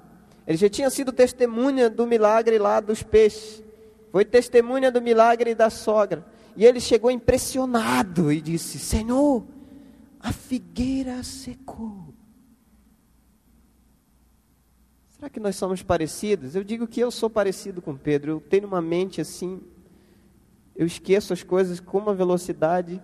Ele 0.47 0.59
já 0.59 0.69
tinha 0.69 0.91
sido 0.91 1.12
testemunha 1.12 1.88
do 1.88 2.07
milagre 2.07 2.59
lá 2.59 2.81
dos 2.81 3.02
peixes. 3.02 3.62
Foi 4.11 4.25
testemunha 4.25 4.91
do 4.91 5.00
milagre 5.00 5.55
da 5.55 5.71
sogra. 5.71 6.26
E 6.55 6.67
ele 6.67 6.81
chegou 6.81 7.11
impressionado 7.11 8.31
e 8.31 8.41
disse: 8.41 8.79
Senhor, 8.79 9.47
a 10.21 10.33
figueira 10.33 11.23
secou. 11.23 12.12
Será 15.09 15.31
que 15.31 15.41
nós 15.41 15.57
somos 15.57 15.83
parecidos? 15.83 16.55
Eu 16.55 16.64
digo 16.64 16.87
que 16.87 17.00
eu 17.00 17.11
sou 17.11 17.31
parecido 17.31 17.81
com 17.81 17.97
Pedro. 17.97 18.33
Eu 18.33 18.41
tenho 18.41 18.67
uma 18.67 18.83
mente 18.83 19.21
assim 19.21 19.62
eu 20.75 20.87
esqueço 20.87 21.33
as 21.33 21.43
coisas 21.43 21.81
com 21.81 21.99
uma 21.99 22.14
velocidade. 22.14 23.02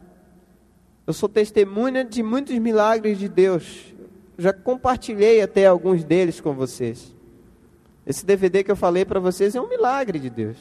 Eu 1.06 1.12
sou 1.12 1.28
testemunha 1.28 2.04
de 2.04 2.22
muitos 2.22 2.58
milagres 2.58 3.18
de 3.18 3.28
Deus. 3.28 3.94
Já 4.36 4.52
compartilhei 4.52 5.42
até 5.42 5.66
alguns 5.66 6.04
deles 6.04 6.40
com 6.40 6.54
vocês. 6.54 7.14
Esse 8.06 8.24
DVD 8.24 8.64
que 8.64 8.70
eu 8.70 8.76
falei 8.76 9.04
para 9.04 9.20
vocês 9.20 9.54
é 9.54 9.60
um 9.60 9.68
milagre 9.68 10.18
de 10.18 10.30
Deus. 10.30 10.56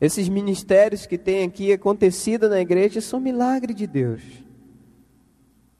Esses 0.00 0.28
ministérios 0.28 1.06
que 1.06 1.16
tem 1.16 1.44
aqui 1.44 1.72
acontecido 1.72 2.48
na 2.48 2.60
igreja 2.60 3.00
são 3.00 3.18
milagre 3.18 3.72
de 3.72 3.86
Deus. 3.86 4.22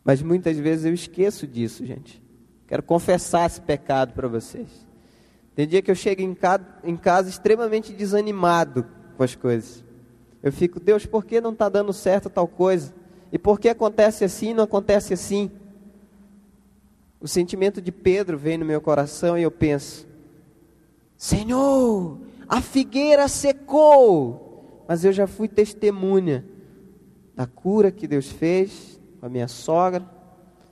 Mas 0.03 0.23
muitas 0.23 0.57
vezes 0.57 0.87
eu 0.87 0.95
esqueço 0.95 1.47
disso, 1.47 1.85
gente. 1.85 2.23
Quero 2.67 2.83
confessar 2.83 3.47
esse 3.47 3.61
pecado 3.61 4.15
para 4.15 4.27
vocês. 4.27 4.69
Tem 5.55 5.67
dia 5.67 5.83
que 5.83 5.91
eu 5.91 5.95
chego 5.95 6.23
em 6.23 6.35
casa, 6.35 6.65
em 6.85 6.97
casa 6.97 7.29
extremamente 7.29 7.93
desanimado, 7.93 8.87
com 9.17 9.23
as 9.23 9.35
coisas. 9.35 9.85
Eu 10.43 10.53
fico, 10.53 10.79
Deus, 10.79 11.07
por 11.07 11.25
que 11.25 11.41
não 11.41 11.53
está 11.53 11.69
dando 11.69 11.93
certo 11.93 12.31
tal 12.31 12.47
coisa? 12.47 12.95
E 13.33 13.39
por 13.39 13.59
que 13.59 13.69
acontece 13.69 14.25
assim 14.25 14.51
e 14.51 14.55
não 14.55 14.65
acontece 14.65 15.13
assim? 15.15 15.51
O 17.21 17.27
sentimento 17.27 17.81
de 17.81 17.91
Pedro 17.91 18.39
vem 18.39 18.59
no 18.59 18.65
meu 18.65 18.81
coração 18.81 19.37
e 19.37 19.43
eu 19.43 19.51
penso: 19.51 20.07
Senhor, 21.17 22.19
a 22.49 22.61
figueira 22.61 23.27
secou, 23.27 24.85
mas 24.87 25.05
eu 25.05 25.13
já 25.13 25.27
fui 25.27 25.49
testemunha 25.49 26.45
da 27.35 27.47
cura 27.47 27.91
que 27.91 28.07
Deus 28.07 28.31
fez 28.31 29.01
com 29.19 29.27
a 29.27 29.29
minha 29.29 29.49
sogra, 29.49 30.09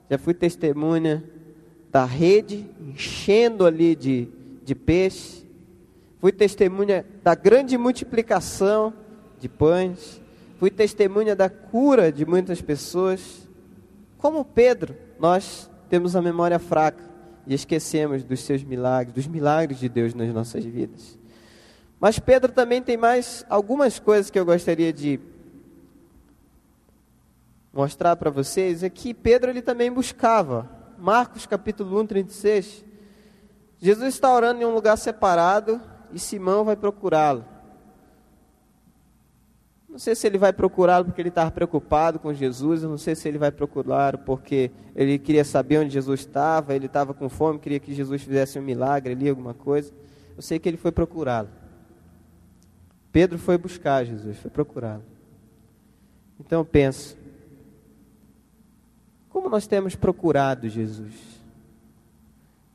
já 0.08 0.18
fui 0.18 0.34
testemunha 0.34 1.24
da 1.90 2.04
rede 2.04 2.66
enchendo 2.80 3.66
ali 3.66 3.94
de, 3.94 4.28
de 4.62 4.74
peixe, 4.74 5.43
fui 6.25 6.33
testemunha 6.33 7.04
da 7.23 7.35
grande 7.35 7.76
multiplicação 7.76 8.95
de 9.38 9.47
pães, 9.47 10.23
fui 10.59 10.71
testemunha 10.71 11.37
da 11.37 11.50
cura 11.50 12.11
de 12.11 12.25
muitas 12.25 12.62
pessoas. 12.62 13.47
Como 14.16 14.43
Pedro, 14.43 14.97
nós 15.21 15.69
temos 15.90 16.16
a 16.16 16.23
memória 16.23 16.59
fraca 16.59 17.04
e 17.47 17.52
esquecemos 17.52 18.25
dos 18.25 18.40
seus 18.40 18.64
milagres, 18.64 19.14
dos 19.14 19.26
milagres 19.26 19.78
de 19.78 19.87
Deus 19.87 20.14
nas 20.14 20.33
nossas 20.33 20.64
vidas. 20.64 21.19
Mas 22.00 22.19
Pedro 22.19 22.52
também 22.52 22.81
tem 22.81 22.97
mais 22.97 23.45
algumas 23.50 23.99
coisas 23.99 24.31
que 24.31 24.38
eu 24.38 24.47
gostaria 24.47 24.95
de 24.95 25.21
mostrar 27.71 28.16
para 28.16 28.31
vocês. 28.31 28.83
É 28.83 28.88
que 28.88 29.12
Pedro 29.12 29.50
ele 29.50 29.61
também 29.61 29.93
buscava. 29.93 30.71
Marcos 30.99 31.45
capítulo 31.45 32.00
1, 32.00 32.07
36. 32.07 32.83
Jesus 33.78 34.14
está 34.14 34.35
orando 34.35 34.62
em 34.62 34.64
um 34.64 34.73
lugar 34.73 34.97
separado 34.97 35.93
e 36.14 36.18
Simão 36.18 36.64
vai 36.64 36.76
procurá-lo. 36.76 37.44
Não 39.88 39.99
sei 39.99 40.14
se 40.14 40.26
ele 40.26 40.38
vai 40.38 40.52
procurá-lo 40.52 41.04
porque 41.04 41.21
ele 41.21 41.28
estava 41.28 41.50
preocupado 41.50 42.18
com 42.18 42.33
Jesus, 42.33 42.83
não 42.83 42.99
sei 42.99 43.14
se 43.14 43.28
ele 43.28 43.38
vai 43.38 43.50
procurá-lo 43.50 44.18
porque 44.18 44.71
ele 44.94 45.18
queria 45.18 45.44
saber 45.44 45.78
onde 45.78 45.90
Jesus 45.90 46.21
estava, 46.21 46.75
ele 46.75 46.87
estava 46.87 47.12
com 47.12 47.28
fome, 47.28 47.59
queria 47.59 47.78
que 47.78 47.94
Jesus 47.94 48.23
fizesse 48.23 48.59
um 48.59 48.62
milagre 48.62 49.12
ali, 49.12 49.28
alguma 49.28 49.54
coisa. 49.54 49.92
Eu 50.37 50.42
sei 50.42 50.59
que 50.59 50.68
ele 50.68 50.76
foi 50.76 50.90
procurá-lo. 50.90 51.49
Pedro 53.12 53.38
foi 53.38 53.56
buscar 53.56 54.04
Jesus, 54.04 54.37
foi 54.38 54.50
procurá-lo. 54.50 55.04
Então 56.40 56.61
eu 56.61 56.64
penso, 56.64 57.16
como 59.28 59.49
nós 59.49 59.66
temos 59.66 59.94
procurado 59.94 60.68
Jesus? 60.68 61.33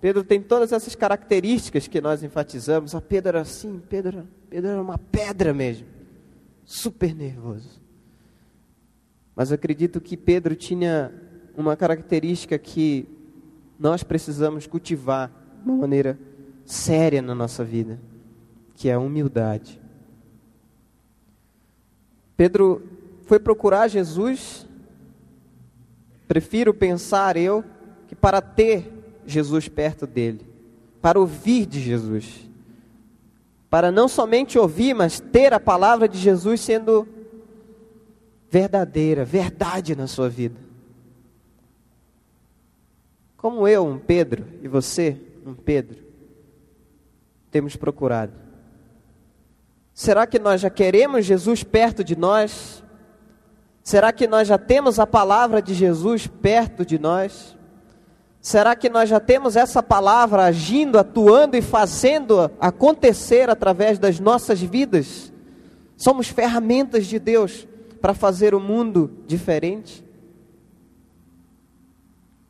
Pedro 0.01 0.24
tem 0.24 0.41
todas 0.41 0.72
essas 0.72 0.96
características 0.96 1.88
que 1.88 2.00
nós 2.00 2.24
enfatizamos. 2.24 2.96
A 2.96 3.01
Pedro 3.01 3.29
era 3.29 3.41
assim, 3.41 3.82
Pedro, 3.89 4.27
Pedro 4.50 4.70
era 4.70 4.82
uma 4.82 4.98
pedra 4.98 5.53
mesmo, 5.53 5.86
super 6.63 7.13
nervoso. 7.13 7.82
Mas 9.36 9.51
acredito 9.51 10.00
que 10.00 10.15
Pedro 10.15 10.56
tinha 10.56 11.12
uma 11.56 11.75
característica 11.75 12.58
que 12.58 13.08
nós 13.77 14.03
precisamos 14.03 14.68
cultivar 14.68 15.32
de 15.63 15.70
uma 15.70 15.79
maneira 15.79 16.18
séria 16.65 17.22
na 17.22 17.36
nossa 17.36 17.63
vida, 17.63 18.00
que 18.75 18.89
é 18.89 18.94
a 18.94 19.00
humildade. 19.00 19.82
Pedro 22.38 22.82
foi 23.25 23.39
procurar 23.39 23.89
Jesus. 23.89 24.65
Prefiro 26.27 26.74
pensar 26.74 27.36
eu 27.36 27.65
que 28.08 28.15
para 28.15 28.41
ter 28.41 28.99
Jesus 29.31 29.67
perto 29.67 30.05
dele, 30.07 30.45
para 31.01 31.19
ouvir 31.19 31.65
de 31.65 31.79
Jesus, 31.79 32.50
para 33.69 33.91
não 33.91 34.07
somente 34.07 34.57
ouvir, 34.57 34.93
mas 34.93 35.19
ter 35.19 35.53
a 35.53 35.59
palavra 35.59 36.07
de 36.07 36.17
Jesus 36.17 36.62
sendo 36.62 37.07
verdadeira, 38.50 39.24
verdade 39.24 39.95
na 39.95 40.07
sua 40.07 40.27
vida. 40.27 40.59
Como 43.38 43.67
eu, 43.67 43.86
um 43.86 43.98
Pedro, 43.98 44.45
e 44.62 44.67
você, 44.67 45.17
um 45.45 45.53
Pedro, 45.53 45.98
temos 47.51 47.75
procurado. 47.75 48.33
Será 49.93 50.25
que 50.25 50.39
nós 50.39 50.62
já 50.62 50.69
queremos 50.69 51.25
Jesus 51.25 51.63
perto 51.63 52.03
de 52.03 52.17
nós? 52.17 52.83
Será 53.83 54.12
que 54.12 54.27
nós 54.27 54.48
já 54.48 54.57
temos 54.57 55.00
a 55.00 55.07
palavra 55.07 55.62
de 55.62 55.74
Jesus 55.74 56.27
perto 56.27 56.86
de 56.86 56.98
nós? 57.00 57.57
Será 58.41 58.75
que 58.75 58.89
nós 58.89 59.10
já 59.10 59.19
temos 59.19 59.55
essa 59.55 59.84
palavra 59.84 60.46
agindo, 60.46 60.98
atuando 60.98 61.58
e 61.58 61.62
fazendo 61.62 62.50
acontecer 62.60 63.50
através 63.50 64.00
das 64.00 64.19
nossas 64.19 64.62
vidas? 64.62 65.31
Somos 65.98 66.29
ferramentas 66.29 67.05
de 67.05 67.19
Deus 67.19 67.67
para 68.00 68.13
fazer 68.13 68.55
o 68.55 68.60
mundo 68.60 69.12
diferente? 69.27 70.05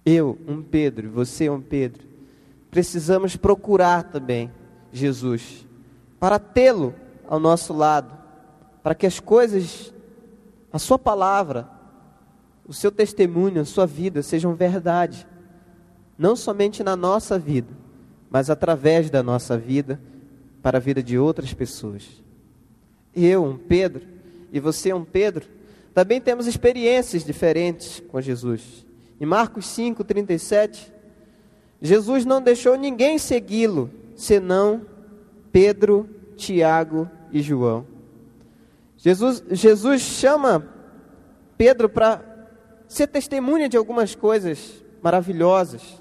Eu, 0.05 0.38
um 0.48 0.62
Pedro, 0.62 1.10
você, 1.10 1.50
um 1.50 1.62
Pedro, 1.62 2.08
precisamos 2.69 3.36
procurar 3.36 4.03
também 4.03 4.51
Jesus 4.91 5.65
para 6.19 6.38
tê-lo 6.38 6.93
ao 7.27 7.39
nosso 7.39 7.74
lado, 7.74 8.15
para 8.84 8.93
que 8.93 9.08
as 9.08 9.19
coisas, 9.19 9.91
a 10.72 10.77
Sua 10.77 11.00
palavra, 11.00 11.67
o 12.67 12.74
seu 12.74 12.91
testemunho, 12.91 13.62
a 13.62 13.65
sua 13.65 13.88
vida 13.88 14.22
sejam 14.22 14.53
verdade 14.53 15.25
não 16.19 16.35
somente 16.35 16.83
na 16.83 16.97
nossa 16.97 17.39
vida, 17.39 17.69
mas 18.29 18.49
através 18.49 19.09
da 19.09 19.23
nossa 19.23 19.57
vida, 19.57 19.99
para 20.61 20.77
a 20.77 20.81
vida 20.81 21.01
de 21.01 21.17
outras 21.17 21.53
pessoas. 21.53 22.21
Eu, 23.15 23.45
um 23.45 23.57
Pedro, 23.57 24.05
e 24.51 24.59
você, 24.59 24.93
um 24.93 25.05
Pedro, 25.05 25.45
também 25.93 26.19
temos 26.19 26.45
experiências 26.45 27.23
diferentes 27.23 28.03
com 28.09 28.19
Jesus. 28.19 28.85
Em 29.19 29.25
Marcos 29.25 29.65
5, 29.67 30.03
37, 30.03 30.91
Jesus 31.81 32.25
não 32.25 32.41
deixou 32.41 32.77
ninguém 32.77 33.17
segui-lo, 33.17 33.89
senão 34.13 34.85
Pedro, 35.53 36.09
Tiago 36.35 37.09
e 37.31 37.41
João. 37.41 37.88
Jesus, 38.97 39.41
Jesus 39.51 40.01
chama 40.01 40.67
Pedro 41.57 41.88
para 41.88 42.21
ser 42.89 43.07
testemunha 43.07 43.69
de 43.69 43.77
algumas 43.77 44.13
coisas 44.15 44.83
maravilhosas. 45.01 45.99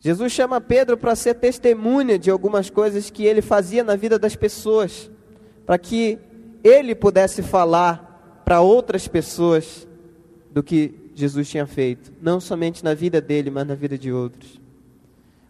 Jesus 0.00 0.32
chama 0.32 0.62
Pedro 0.62 0.96
para 0.96 1.14
ser 1.14 1.34
testemunha 1.34 2.18
de 2.18 2.30
algumas 2.30 2.70
coisas 2.70 3.10
que 3.10 3.24
ele 3.24 3.42
fazia 3.42 3.84
na 3.84 3.96
vida 3.96 4.18
das 4.18 4.34
pessoas, 4.34 5.10
para 5.66 5.76
que 5.76 6.18
ele 6.64 6.94
pudesse 6.94 7.42
falar 7.42 8.42
para 8.44 8.62
outras 8.62 9.06
pessoas 9.06 9.86
do 10.50 10.62
que 10.62 10.94
Jesus 11.14 11.50
tinha 11.50 11.66
feito, 11.66 12.10
não 12.20 12.40
somente 12.40 12.82
na 12.82 12.94
vida 12.94 13.20
dele, 13.20 13.50
mas 13.50 13.66
na 13.66 13.74
vida 13.74 13.98
de 13.98 14.10
outros. 14.10 14.58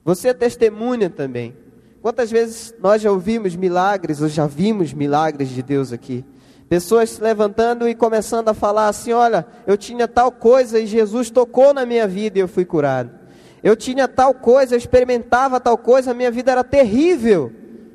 Você 0.04 0.28
é 0.28 0.34
testemunha 0.34 1.08
também. 1.08 1.54
Quantas 2.02 2.28
vezes 2.28 2.74
nós 2.80 3.00
já 3.00 3.12
ouvimos 3.12 3.54
milagres, 3.54 4.20
ou 4.20 4.28
já 4.28 4.48
vimos 4.48 4.92
milagres 4.92 5.50
de 5.50 5.62
Deus 5.62 5.92
aqui? 5.92 6.24
Pessoas 6.68 7.10
se 7.10 7.22
levantando 7.22 7.88
e 7.88 7.94
começando 7.94 8.48
a 8.48 8.54
falar 8.54 8.88
assim: 8.88 9.12
Olha, 9.12 9.46
eu 9.66 9.76
tinha 9.76 10.08
tal 10.08 10.32
coisa 10.32 10.80
e 10.80 10.86
Jesus 10.86 11.30
tocou 11.30 11.74
na 11.74 11.84
minha 11.84 12.08
vida 12.08 12.38
e 12.38 12.40
eu 12.40 12.48
fui 12.48 12.64
curado. 12.64 13.19
Eu 13.62 13.76
tinha 13.76 14.08
tal 14.08 14.34
coisa, 14.34 14.74
eu 14.74 14.78
experimentava 14.78 15.60
tal 15.60 15.76
coisa, 15.76 16.10
a 16.10 16.14
minha 16.14 16.30
vida 16.30 16.52
era 16.52 16.64
terrível, 16.64 17.52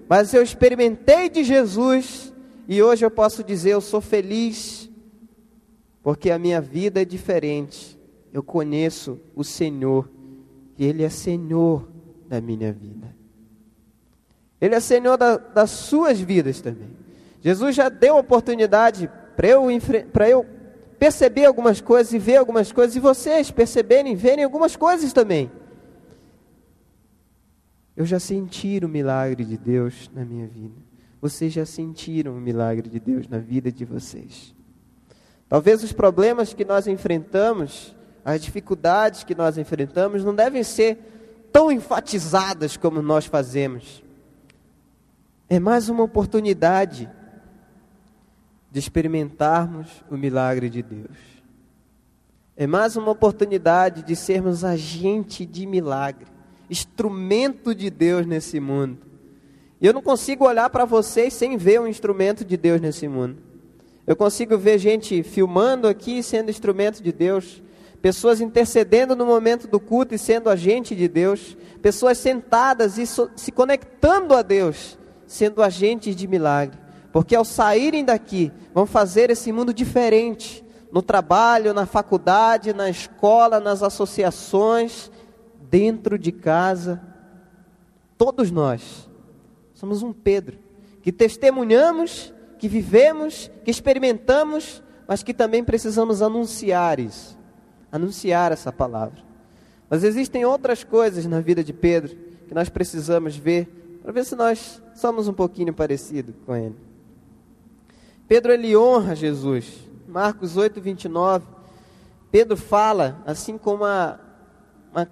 mas 0.08 0.34
eu 0.34 0.44
experimentei 0.44 1.30
de 1.30 1.44
Jesus 1.44 2.34
e 2.68 2.82
hoje 2.82 3.06
eu 3.06 3.12
posso 3.12 3.44
dizer: 3.44 3.72
eu 3.72 3.82
sou 3.82 4.02
feliz, 4.02 4.90
porque 6.04 6.30
a 6.30 6.40
minha 6.40 6.62
vida 6.62 7.02
é 7.02 7.06
diferente. 7.06 8.00
Eu 8.32 8.44
conheço 8.44 9.20
o 9.36 9.44
Senhor 9.44 10.10
e 10.78 10.86
Ele 10.86 11.04
é 11.04 11.10
Senhor 11.10 11.88
da 12.28 12.42
minha 12.42 12.72
vida. 12.72 13.16
Ele 14.60 14.76
é 14.76 14.80
Senhor 14.80 15.18
da, 15.18 15.38
das 15.38 15.72
suas 15.72 16.20
vidas 16.20 16.62
também. 16.62 16.90
Jesus 17.42 17.76
já 17.76 17.90
deu 17.90 18.18
oportunidade 18.18 19.10
para 19.36 19.48
eu, 19.48 19.70
eu 20.28 20.46
perceber 21.00 21.46
algumas 21.46 21.82
coisas 21.82 22.14
e 22.14 22.20
ver 22.20 22.38
algumas 22.38 22.72
coisas, 22.72 22.96
e 22.96 23.00
vocês 23.00 23.52
perceberem 23.52 24.14
e 24.14 24.16
verem 24.16 24.44
algumas 24.44 24.76
coisas 24.76 25.14
também. 25.14 25.52
Eu 27.96 28.06
já 28.06 28.20
senti 28.20 28.80
o 28.84 28.90
milagre 28.90 29.46
de 29.46 29.58
Deus 29.58 30.10
na 30.14 30.26
minha 30.26 30.48
vida. 30.48 30.76
Vocês 31.22 31.54
já 31.54 31.66
sentiram 31.66 32.38
o 32.38 32.42
milagre 32.42 32.90
de 32.90 33.00
Deus 33.00 33.28
na 33.28 33.40
vida 33.40 33.72
de 33.72 33.86
vocês. 33.86 34.54
Talvez 35.48 35.84
os 35.84 35.94
problemas 35.94 36.54
que 36.54 36.66
nós 36.66 36.88
enfrentamos, 36.88 37.96
as 38.24 38.42
dificuldades 38.42 39.24
que 39.24 39.34
nós 39.34 39.58
enfrentamos, 39.58 40.24
não 40.24 40.36
devem 40.36 40.64
ser 40.64 40.98
tão 41.52 41.72
enfatizadas 41.72 42.76
como 42.76 43.02
nós 43.02 43.26
fazemos. 43.26 44.04
É 45.48 45.60
mais 45.60 45.88
uma 45.88 46.04
oportunidade 46.04 47.10
de 48.76 48.80
experimentarmos 48.80 50.04
o 50.12 50.18
milagre 50.18 50.70
de 50.70 50.84
Deus. 50.84 51.18
É 52.58 52.68
mais 52.68 52.98
uma 52.98 53.10
oportunidade 53.10 54.04
de 54.04 54.18
sermos 54.18 54.66
agente 54.66 55.46
de 55.46 55.66
milagre, 55.66 56.26
instrumento 56.70 57.74
de 57.74 57.90
Deus 57.90 58.26
nesse 58.26 58.60
mundo. 58.60 58.98
E 59.80 59.88
eu 59.88 59.94
não 59.94 60.02
consigo 60.02 60.46
olhar 60.46 60.70
para 60.70 60.84
vocês 60.84 61.34
sem 61.34 61.56
ver 61.56 61.80
um 61.80 61.88
instrumento 61.88 62.44
de 62.44 62.58
Deus 62.58 62.82
nesse 62.82 63.08
mundo. 63.08 63.38
Eu 64.06 64.14
consigo 64.14 64.58
ver 64.58 64.78
gente 64.78 65.24
filmando 65.24 65.88
aqui 65.88 66.22
sendo 66.22 66.52
instrumento 66.52 67.02
de 67.02 67.14
Deus, 67.14 67.64
pessoas 68.02 68.42
intercedendo 68.42 69.16
no 69.16 69.26
momento 69.26 69.70
do 69.70 69.80
culto 69.80 70.14
e 70.14 70.20
sendo 70.20 70.50
agente 70.50 70.94
de 70.94 71.08
Deus, 71.08 71.56
pessoas 71.82 72.18
sentadas 72.18 72.98
e 72.98 73.08
so 73.08 73.32
se 73.38 73.54
conectando 73.54 74.34
a 74.34 74.42
Deus, 74.42 75.00
sendo 75.26 75.64
agentes 75.64 76.14
de 76.14 76.28
milagre. 76.28 76.85
Porque 77.16 77.34
ao 77.34 77.46
saírem 77.46 78.04
daqui, 78.04 78.52
vão 78.74 78.86
fazer 78.86 79.30
esse 79.30 79.50
mundo 79.50 79.74
diferente. 79.74 80.62
No 80.92 81.02
trabalho, 81.02 81.74
na 81.74 81.86
faculdade, 81.86 82.74
na 82.74 82.90
escola, 82.90 83.62
nas 83.62 83.82
associações, 83.82 85.10
dentro 85.62 86.20
de 86.20 86.34
casa. 86.34 87.02
Todos 88.18 88.52
nós 88.52 89.10
somos 89.74 90.04
um 90.04 90.12
Pedro 90.12 90.58
que 91.02 91.10
testemunhamos, 91.10 92.34
que 92.60 92.68
vivemos, 92.68 93.50
que 93.64 93.72
experimentamos, 93.72 94.84
mas 95.08 95.24
que 95.24 95.34
também 95.34 95.64
precisamos 95.64 96.22
anunciar 96.22 97.00
isso, 97.00 97.40
anunciar 97.90 98.52
essa 98.52 98.74
palavra. 98.74 99.24
Mas 99.90 100.04
existem 100.04 100.44
outras 100.44 100.84
coisas 100.84 101.26
na 101.26 101.40
vida 101.40 101.64
de 101.64 101.72
Pedro 101.72 102.14
que 102.46 102.54
nós 102.54 102.68
precisamos 102.68 103.38
ver 103.38 104.00
para 104.04 104.12
ver 104.12 104.26
se 104.26 104.36
nós 104.36 104.84
somos 104.94 105.30
um 105.30 105.34
pouquinho 105.34 105.74
parecidos 105.74 106.36
com 106.46 106.54
ele. 106.54 106.76
Pedro 108.28 108.52
ele 108.52 108.76
honra 108.76 109.16
Jesus. 109.16 109.66
Marcos 110.08 110.58
8, 110.58 110.82
29. 110.82 111.46
Pedro 112.32 112.58
fala 112.58 113.22
assim 113.26 113.58
com 113.58 113.76
uma, 113.76 114.20
uma, 114.92 115.08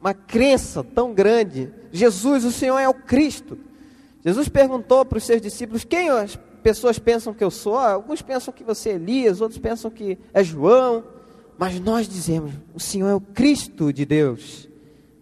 uma 0.00 0.14
crença 0.14 0.82
tão 0.82 1.14
grande: 1.14 1.72
Jesus, 1.92 2.44
o 2.44 2.52
Senhor 2.52 2.78
é 2.78 2.88
o 2.88 2.94
Cristo. 2.94 3.58
Jesus 4.24 4.48
perguntou 4.48 5.04
para 5.04 5.18
os 5.18 5.24
seus 5.24 5.40
discípulos: 5.40 5.84
quem 5.84 6.08
as 6.08 6.36
pessoas 6.62 6.98
pensam 6.98 7.32
que 7.32 7.44
eu 7.44 7.50
sou? 7.50 7.78
Alguns 7.78 8.22
pensam 8.22 8.52
que 8.52 8.64
você 8.64 8.90
é 8.90 8.94
Elias, 8.94 9.40
outros 9.40 9.58
pensam 9.58 9.90
que 9.90 10.18
é 10.32 10.42
João. 10.42 11.04
Mas 11.56 11.80
nós 11.80 12.08
dizemos: 12.08 12.52
o 12.74 12.80
Senhor 12.80 13.08
é 13.08 13.14
o 13.14 13.20
Cristo 13.20 13.92
de 13.92 14.04
Deus, 14.04 14.68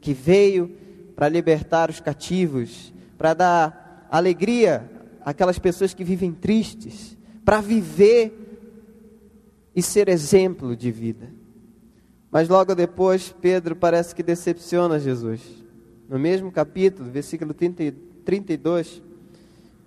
que 0.00 0.12
veio 0.12 0.76
para 1.14 1.28
libertar 1.28 1.90
os 1.90 2.00
cativos, 2.00 2.92
para 3.16 3.34
dar 3.34 4.08
alegria 4.10 4.90
àquelas 5.24 5.58
pessoas 5.58 5.94
que 5.94 6.04
vivem 6.04 6.32
tristes, 6.32 7.16
para 7.46 7.60
viver 7.60 8.34
e 9.72 9.80
ser 9.80 10.08
exemplo 10.08 10.74
de 10.74 10.90
vida. 10.90 11.30
Mas 12.28 12.48
logo 12.48 12.74
depois, 12.74 13.32
Pedro 13.40 13.76
parece 13.76 14.12
que 14.12 14.22
decepciona 14.24 14.98
Jesus. 14.98 15.40
No 16.08 16.18
mesmo 16.18 16.50
capítulo, 16.50 17.08
versículo 17.08 17.54
30, 17.54 17.94
32, 18.24 19.00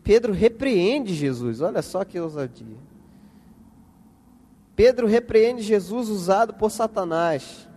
Pedro 0.02 0.32
repreende 0.32 1.14
Jesus. 1.14 1.60
Olha 1.60 1.82
só 1.82 2.06
que 2.06 2.18
ousadia. 2.18 2.78
Pedro 4.74 5.06
repreende 5.06 5.62
Jesus 5.62 6.08
usado 6.08 6.54
por 6.54 6.72
Satanás. 6.72 7.68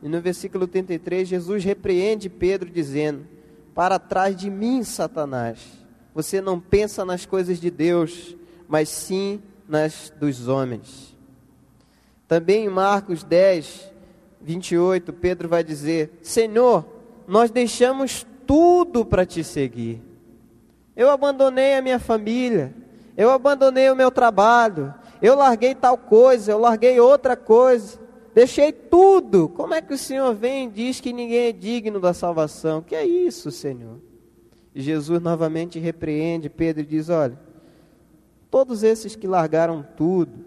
E 0.00 0.08
no 0.08 0.20
versículo 0.20 0.68
33, 0.68 1.26
Jesus 1.26 1.64
repreende 1.64 2.28
Pedro 2.28 2.70
dizendo: 2.70 3.26
Para 3.74 3.98
trás 3.98 4.36
de 4.36 4.48
mim, 4.48 4.84
Satanás, 4.84 5.58
você 6.14 6.40
não 6.40 6.60
pensa 6.60 7.04
nas 7.04 7.26
coisas 7.26 7.58
de 7.58 7.68
Deus, 7.68 8.36
mas 8.68 8.88
sim 8.88 9.40
nas 9.68 10.12
dos 10.18 10.48
homens. 10.48 11.16
Também 12.26 12.64
em 12.64 12.68
Marcos 12.68 13.22
10, 13.22 13.92
28, 14.40 15.12
Pedro 15.12 15.48
vai 15.48 15.62
dizer: 15.62 16.18
Senhor, 16.22 16.84
nós 17.26 17.50
deixamos 17.50 18.26
tudo 18.46 19.04
para 19.04 19.24
te 19.26 19.42
seguir. 19.42 20.02
Eu 20.96 21.10
abandonei 21.10 21.74
a 21.74 21.82
minha 21.82 21.98
família, 21.98 22.74
eu 23.16 23.30
abandonei 23.30 23.90
o 23.90 23.96
meu 23.96 24.10
trabalho, 24.10 24.94
eu 25.20 25.34
larguei 25.34 25.74
tal 25.74 25.96
coisa, 25.96 26.52
eu 26.52 26.58
larguei 26.58 27.00
outra 27.00 27.36
coisa. 27.36 27.98
Deixei 28.34 28.72
tudo. 28.72 29.48
Como 29.48 29.74
é 29.74 29.80
que 29.80 29.94
o 29.94 29.98
Senhor 29.98 30.34
vem 30.34 30.66
e 30.66 30.70
diz 30.70 31.00
que 31.00 31.12
ninguém 31.12 31.46
é 31.46 31.52
digno 31.52 32.00
da 32.00 32.12
salvação? 32.12 32.82
Que 32.82 32.96
é 32.96 33.06
isso, 33.06 33.50
Senhor? 33.50 34.00
E 34.74 34.82
Jesus 34.82 35.22
novamente 35.22 35.78
repreende 35.78 36.50
Pedro 36.50 36.82
e 36.82 36.86
diz: 36.86 37.08
Olha, 37.08 37.38
todos 38.54 38.84
esses 38.84 39.16
que 39.16 39.26
largaram 39.26 39.84
tudo 39.96 40.44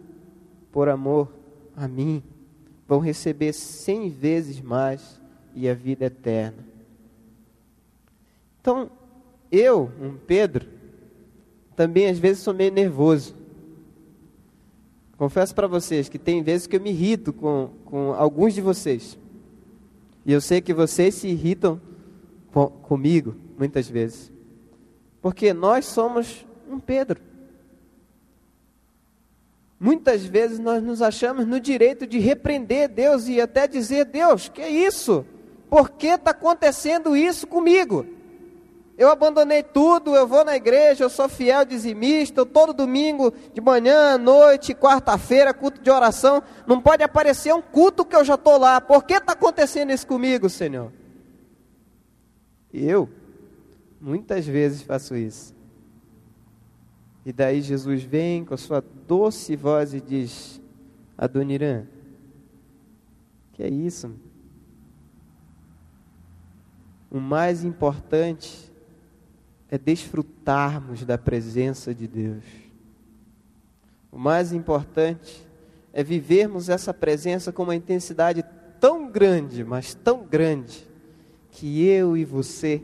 por 0.72 0.88
amor 0.88 1.28
a 1.76 1.90
mim 1.90 2.24
vão 2.88 3.00
receber 3.00 3.52
cem 3.52 4.10
vezes 4.10 4.62
mais 4.62 5.20
e 5.54 5.68
a 5.68 5.74
vida 5.74 6.06
eterna. 6.06 6.66
Então, 8.62 8.90
eu, 9.52 9.92
um 10.02 10.16
Pedro, 10.26 10.70
também 11.76 12.08
às 12.08 12.18
vezes 12.18 12.44
sou 12.44 12.54
meio 12.54 12.72
nervoso. 12.72 13.36
Confesso 15.18 15.54
para 15.54 15.68
vocês 15.68 16.08
que 16.08 16.18
tem 16.18 16.42
vezes 16.42 16.66
que 16.66 16.78
eu 16.78 16.82
me 16.82 16.92
irrito 16.92 17.34
com, 17.34 17.72
com 17.84 18.14
alguns 18.14 18.54
de 18.54 18.62
vocês. 18.62 19.20
E 20.26 20.32
eu 20.32 20.40
sei 20.40 20.62
que 20.62 20.74
vocês 20.74 21.14
se 21.14 21.28
irritam 21.28 21.82
com, 22.54 22.68
comigo, 22.68 23.36
muitas 23.58 23.90
vezes. 23.90 24.32
Porque 25.22 25.54
nós 25.54 25.84
somos 25.84 26.46
um 26.72 26.80
Pedro. 26.80 27.27
Muitas 29.80 30.26
vezes 30.26 30.58
nós 30.58 30.82
nos 30.82 31.02
achamos 31.02 31.46
no 31.46 31.60
direito 31.60 32.08
de 32.08 32.18
repreender 32.18 32.90
Deus 32.90 33.28
e 33.28 33.40
até 33.40 33.68
dizer: 33.68 34.06
Deus, 34.06 34.50
que 34.50 34.62
é 34.62 34.70
isso? 34.70 35.26
Por 35.70 35.92
que 35.92 36.08
está 36.08 36.32
acontecendo 36.32 37.16
isso 37.16 37.46
comigo? 37.46 38.06
Eu 38.98 39.10
abandonei 39.10 39.62
tudo, 39.62 40.16
eu 40.16 40.26
vou 40.26 40.44
na 40.44 40.56
igreja, 40.56 41.04
eu 41.04 41.10
sou 41.10 41.30
fiel 41.30 41.64
dizimista, 41.64 42.42
eu 42.42 42.46
todo 42.48 42.74
domingo, 42.74 43.32
de 43.54 43.62
manhã, 43.62 44.18
noite, 44.18 44.74
quarta-feira, 44.74 45.54
culto 45.54 45.80
de 45.80 45.92
oração. 45.92 46.42
Não 46.66 46.82
pode 46.82 47.04
aparecer 47.04 47.54
um 47.54 47.62
culto 47.62 48.04
que 48.04 48.16
eu 48.16 48.26
já 48.26 48.34
estou 48.34 48.58
lá. 48.58 48.82
Por 48.82 49.04
que 49.04 49.14
está 49.14 49.34
acontecendo 49.34 49.92
isso 49.92 50.08
comigo, 50.08 50.50
Senhor? 50.50 50.92
Eu, 52.74 53.08
muitas 54.02 54.48
vezes 54.48 54.82
faço 54.82 55.16
isso. 55.16 55.57
E 57.28 57.34
daí 57.34 57.62
Jesus 57.62 58.04
vem 58.04 58.46
com 58.46 58.54
a 58.54 58.58
sua 58.58 58.82
doce 59.06 59.54
voz 59.54 59.94
e 59.94 60.00
diz: 60.00 60.62
Adoniran, 61.18 61.86
que 63.52 63.62
é 63.62 63.68
isso? 63.68 64.16
O 67.12 67.20
mais 67.20 67.66
importante 67.66 68.72
é 69.70 69.78
desfrutarmos 69.78 71.04
da 71.04 71.18
presença 71.18 71.94
de 71.94 72.08
Deus. 72.08 72.46
O 74.10 74.18
mais 74.18 74.54
importante 74.54 75.46
é 75.92 76.02
vivermos 76.02 76.70
essa 76.70 76.94
presença 76.94 77.52
com 77.52 77.64
uma 77.64 77.76
intensidade 77.76 78.42
tão 78.80 79.12
grande, 79.12 79.66
mas 79.66 79.94
tão 79.94 80.26
grande, 80.26 80.88
que 81.52 81.84
eu 81.84 82.16
e 82.16 82.24
você, 82.24 82.82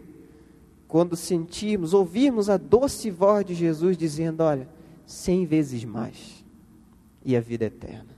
quando 0.93 1.15
sentirmos, 1.15 1.91
ouvirmos 1.91 2.51
a 2.51 2.57
doce 2.57 3.09
voz 3.09 3.43
de 3.43 3.55
Jesus 3.55 3.97
dizendo: 3.97 4.43
Olha, 4.43 4.69
cem 5.07 5.43
vezes 5.43 5.83
mais, 5.83 6.45
e 7.25 7.35
a 7.35 7.41
vida 7.41 7.65
eterna. 7.65 8.13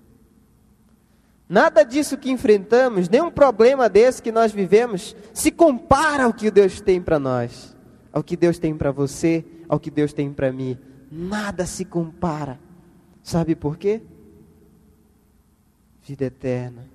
Nada 1.47 1.83
disso 1.83 2.17
que 2.17 2.29
enfrentamos, 2.29 3.07
nenhum 3.07 3.31
problema 3.31 3.87
desse 3.87 4.21
que 4.21 4.29
nós 4.29 4.51
vivemos, 4.51 5.15
se 5.33 5.51
compara 5.51 6.25
ao 6.25 6.33
que 6.33 6.51
Deus 6.51 6.81
tem 6.81 7.01
para 7.01 7.17
nós 7.17 7.73
ao 8.15 8.23
que 8.23 8.37
Deus 8.37 8.57
tem 8.57 8.73
para 8.77 8.93
você, 8.93 9.43
ao 9.67 9.77
que 9.77 9.91
Deus 9.91 10.13
tem 10.13 10.31
para 10.31 10.49
mim. 10.49 10.77
Nada 11.11 11.65
se 11.65 11.83
compara. 11.83 12.57
Sabe 13.21 13.57
por 13.57 13.75
quê? 13.75 14.01
Vida 16.01 16.23
eterna, 16.23 16.87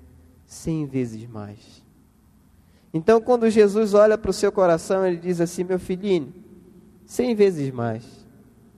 cem 0.47 0.87
vezes 0.87 1.29
mais. 1.29 1.85
Então, 2.93 3.21
quando 3.21 3.49
Jesus 3.49 3.95
olha 3.95 4.19
para 4.19 4.31
o 4.31 4.35
seu 4.35 4.51
coração, 4.51 5.07
ele 5.07 5.17
diz 5.17 5.41
assim: 5.41 5.65
Meu 5.65 5.79
filhinho, 5.79 6.35
cem 7.07 7.35
vezes 7.35 7.71
mais, 7.71 8.05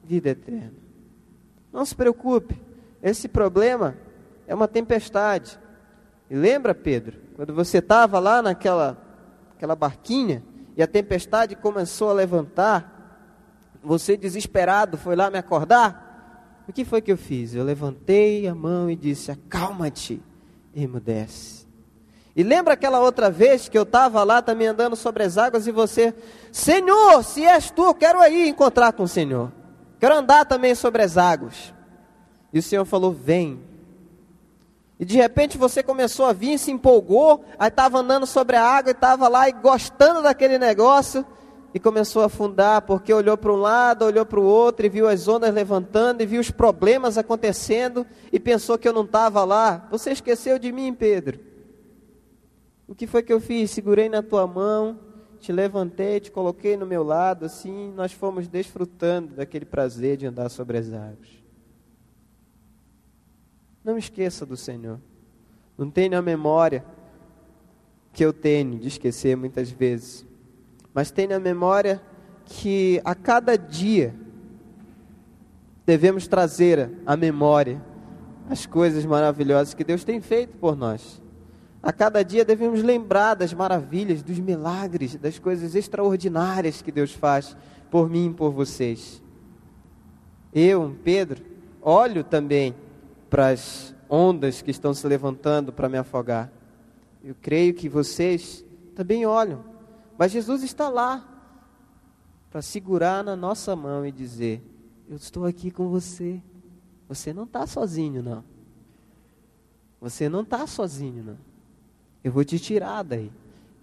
vida 0.04 0.30
eterna. 0.30 0.74
Não 1.72 1.84
se 1.84 1.94
preocupe, 1.94 2.60
esse 3.02 3.26
problema 3.26 3.96
é 4.46 4.54
uma 4.54 4.68
tempestade. 4.68 5.58
E 6.28 6.34
lembra, 6.34 6.74
Pedro, 6.74 7.18
quando 7.34 7.54
você 7.54 7.78
estava 7.78 8.18
lá 8.18 8.42
naquela 8.42 8.98
aquela 9.56 9.76
barquinha, 9.76 10.42
e 10.76 10.82
a 10.82 10.86
tempestade 10.86 11.54
começou 11.54 12.10
a 12.10 12.14
levantar, 12.14 13.78
você 13.82 14.16
desesperado 14.16 14.96
foi 14.96 15.14
lá 15.14 15.30
me 15.30 15.38
acordar? 15.38 16.64
O 16.68 16.72
que 16.72 16.84
foi 16.84 17.00
que 17.00 17.12
eu 17.12 17.16
fiz? 17.16 17.54
Eu 17.54 17.64
levantei 17.64 18.46
a 18.46 18.54
mão 18.54 18.90
e 18.90 18.96
disse: 18.96 19.30
Acalma-te, 19.30 20.22
emudece. 20.74 21.61
E 22.34 22.42
lembra 22.42 22.74
aquela 22.74 23.00
outra 23.00 23.30
vez 23.30 23.68
que 23.68 23.76
eu 23.76 23.82
estava 23.82 24.24
lá 24.24 24.40
também 24.40 24.66
andando 24.66 24.96
sobre 24.96 25.22
as 25.22 25.36
águas 25.36 25.66
e 25.66 25.72
você, 25.72 26.14
Senhor, 26.50 27.22
se 27.22 27.44
és 27.44 27.70
tu, 27.70 27.84
eu 27.84 27.94
quero 27.94 28.20
aí 28.20 28.48
encontrar 28.48 28.92
com 28.94 29.02
o 29.02 29.08
Senhor. 29.08 29.52
Quero 30.00 30.16
andar 30.16 30.46
também 30.46 30.74
sobre 30.74 31.02
as 31.02 31.18
águas. 31.18 31.74
E 32.52 32.58
o 32.58 32.62
Senhor 32.62 32.84
falou: 32.84 33.12
Vem. 33.12 33.60
E 34.98 35.04
de 35.04 35.16
repente 35.16 35.58
você 35.58 35.82
começou 35.82 36.26
a 36.26 36.32
vir, 36.32 36.58
se 36.58 36.70
empolgou, 36.70 37.44
aí 37.58 37.68
estava 37.68 37.98
andando 37.98 38.24
sobre 38.24 38.56
a 38.56 38.64
água 38.64 38.90
e 38.90 38.94
estava 38.94 39.28
lá 39.28 39.48
e 39.48 39.52
gostando 39.52 40.22
daquele 40.22 40.58
negócio 40.58 41.26
e 41.74 41.80
começou 41.80 42.22
a 42.22 42.26
afundar 42.26 42.82
porque 42.82 43.12
olhou 43.12 43.36
para 43.36 43.52
um 43.52 43.56
lado, 43.56 44.04
olhou 44.04 44.24
para 44.24 44.38
o 44.38 44.44
outro 44.44 44.86
e 44.86 44.88
viu 44.88 45.08
as 45.08 45.26
ondas 45.26 45.52
levantando 45.52 46.22
e 46.22 46.26
viu 46.26 46.40
os 46.40 46.50
problemas 46.50 47.18
acontecendo 47.18 48.06
e 48.32 48.38
pensou 48.38 48.78
que 48.78 48.86
eu 48.88 48.92
não 48.92 49.04
estava 49.04 49.44
lá. 49.44 49.86
Você 49.90 50.12
esqueceu 50.12 50.58
de 50.58 50.70
mim, 50.70 50.94
Pedro? 50.94 51.51
O 52.86 52.94
que 52.94 53.06
foi 53.06 53.22
que 53.22 53.32
eu 53.32 53.40
fiz? 53.40 53.70
Segurei 53.70 54.08
na 54.08 54.22
tua 54.22 54.46
mão, 54.46 54.98
te 55.40 55.52
levantei, 55.52 56.20
te 56.20 56.30
coloquei 56.30 56.76
no 56.76 56.86
meu 56.86 57.02
lado, 57.02 57.44
assim 57.44 57.92
nós 57.92 58.12
fomos 58.12 58.48
desfrutando 58.48 59.34
daquele 59.34 59.64
prazer 59.64 60.16
de 60.16 60.26
andar 60.26 60.48
sobre 60.48 60.78
as 60.78 60.92
águas. 60.92 61.42
Não 63.84 63.98
esqueça 63.98 64.46
do 64.46 64.56
Senhor. 64.56 65.00
Não 65.76 65.90
tenha 65.90 66.18
a 66.18 66.22
memória 66.22 66.84
que 68.12 68.24
eu 68.24 68.32
tenho 68.32 68.78
de 68.78 68.88
esquecer 68.88 69.36
muitas 69.36 69.70
vezes. 69.70 70.26
Mas 70.92 71.10
tenha 71.10 71.36
a 71.36 71.40
memória 71.40 72.00
que 72.44 73.00
a 73.04 73.14
cada 73.14 73.56
dia 73.56 74.14
devemos 75.86 76.28
trazer 76.28 76.90
à 77.06 77.16
memória 77.16 77.82
as 78.50 78.66
coisas 78.66 79.04
maravilhosas 79.04 79.74
que 79.74 79.84
Deus 79.84 80.04
tem 80.04 80.20
feito 80.20 80.56
por 80.58 80.76
nós. 80.76 81.21
A 81.82 81.92
cada 81.92 82.22
dia 82.22 82.44
devemos 82.44 82.80
lembrar 82.80 83.34
das 83.34 83.52
maravilhas, 83.52 84.22
dos 84.22 84.38
milagres, 84.38 85.16
das 85.16 85.38
coisas 85.38 85.74
extraordinárias 85.74 86.80
que 86.80 86.92
Deus 86.92 87.12
faz 87.12 87.56
por 87.90 88.08
mim 88.08 88.30
e 88.30 88.34
por 88.34 88.52
vocês. 88.52 89.20
Eu, 90.54 90.96
Pedro, 91.02 91.44
olho 91.80 92.22
também 92.22 92.74
para 93.28 93.48
as 93.48 93.92
ondas 94.08 94.62
que 94.62 94.70
estão 94.70 94.94
se 94.94 95.04
levantando 95.08 95.72
para 95.72 95.88
me 95.88 95.98
afogar. 95.98 96.52
Eu 97.24 97.34
creio 97.40 97.74
que 97.74 97.88
vocês 97.88 98.64
também 98.94 99.26
olham, 99.26 99.64
mas 100.16 100.30
Jesus 100.30 100.62
está 100.62 100.88
lá 100.88 101.26
para 102.48 102.62
segurar 102.62 103.24
na 103.24 103.34
nossa 103.34 103.74
mão 103.74 104.06
e 104.06 104.12
dizer: 104.12 104.62
Eu 105.08 105.16
estou 105.16 105.46
aqui 105.46 105.70
com 105.70 105.88
você. 105.88 106.40
Você 107.08 107.32
não 107.32 107.44
está 107.44 107.66
sozinho, 107.66 108.22
não. 108.22 108.44
Você 110.00 110.28
não 110.28 110.42
está 110.42 110.66
sozinho, 110.66 111.24
não. 111.24 111.51
Eu 112.22 112.30
vou 112.32 112.44
te 112.44 112.58
tirar 112.58 113.02
daí. 113.02 113.30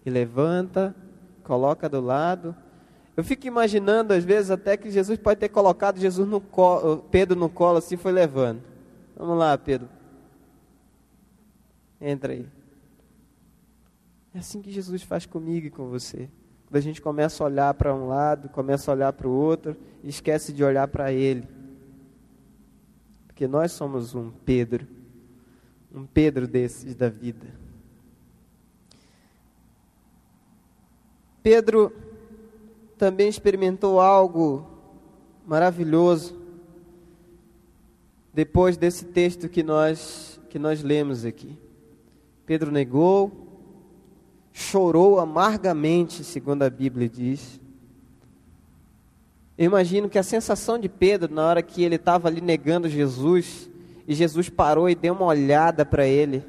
E 0.06 0.10
levanta, 0.10 0.95
coloca 1.43 1.89
do 1.89 1.99
lado. 1.99 2.56
Eu 3.17 3.23
fico 3.23 3.47
imaginando, 3.47 4.13
às 4.13 4.23
vezes, 4.23 4.49
até 4.49 4.78
que 4.78 4.89
Jesus 4.89 5.19
pode 5.19 5.39
ter 5.39 5.49
colocado 5.49 5.99
Jesus 5.99 6.28
no 6.28 6.39
colo, 6.39 7.04
Pedro 7.12 7.38
no 7.38 7.49
colo, 7.49 7.78
assim 7.78 7.97
foi 7.97 8.12
levando. 8.12 8.62
Vamos 9.15 9.38
lá, 9.38 9.58
Pedro. 9.58 9.89
Entra 11.99 12.34
aí. 12.34 12.47
É 14.34 14.39
assim 14.39 14.62
que 14.62 14.71
Jesus 14.71 15.02
faz 15.02 15.25
comigo 15.25 15.67
e 15.67 15.69
com 15.69 15.89
você. 15.89 16.30
Quando 16.67 16.78
a 16.78 16.82
gente 16.82 17.02
começa 17.02 17.43
a 17.43 17.47
olhar 17.47 17.73
para 17.73 17.93
um 17.93 18.08
lado, 18.08 18.47
começa 18.47 18.89
a 18.89 18.93
olhar 18.93 19.12
para 19.12 19.28
o 19.28 19.32
outro 19.32 19.75
e 20.04 20.10
esquece 20.10 20.54
de 20.54 20.63
olhar 20.63 20.88
para 20.88 21.12
Ele. 21.12 21.47
Porque 23.28 23.47
nós 23.47 23.71
somos 23.71 24.13
um 24.13 24.30
Pedro, 24.30 24.88
um 25.93 26.06
Pedro 26.06 26.47
desses 26.47 26.95
da 26.95 27.10
vida. 27.10 27.47
Pedro 31.41 31.93
também 32.97 33.30
experimentou 33.30 33.99
algo 33.99 34.67
maravilhoso 35.45 36.38
depois 38.34 38.78
desse 38.78 39.06
texto 39.06 39.49
que 39.49 39.63
nós 39.63 40.39
que 40.49 40.58
nós 40.58 40.82
lemos 40.82 41.25
aqui. 41.25 41.58
Pedro 42.45 42.71
negou, 42.71 43.32
chorou 44.52 45.19
amargamente, 45.19 46.23
segundo 46.23 46.63
a 46.63 46.69
Bíblia 46.69 47.08
diz. 47.08 47.60
Eu 49.56 49.65
imagino 49.65 50.10
que 50.10 50.17
a 50.17 50.23
sensação 50.23 50.80
de 50.80 50.89
Pedro 50.89 51.34
na 51.34 51.45
hora 51.45 51.62
que 51.62 51.84
ele 51.84 51.95
estava 51.95 52.28
ali 52.28 52.41
negando 52.41 52.89
Jesus 52.89 53.69
e 54.08 54.15
Jesus 54.15 54.49
parou 54.49 54.89
e 54.89 54.95
deu 54.95 55.13
uma 55.13 55.25
olhada 55.25 55.86
para 55.86 56.08
ele. 56.08 56.43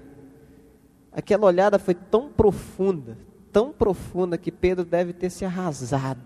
Aquela 1.12 1.46
olhada 1.46 1.79
foi 1.79 1.94
tão 1.94 2.31
profunda, 2.31 3.18
tão 3.53 3.73
profunda 3.73 4.39
que 4.39 4.51
Pedro 4.51 4.85
deve 4.85 5.13
ter 5.13 5.31
se 5.31 5.45
arrasado. 5.45 6.21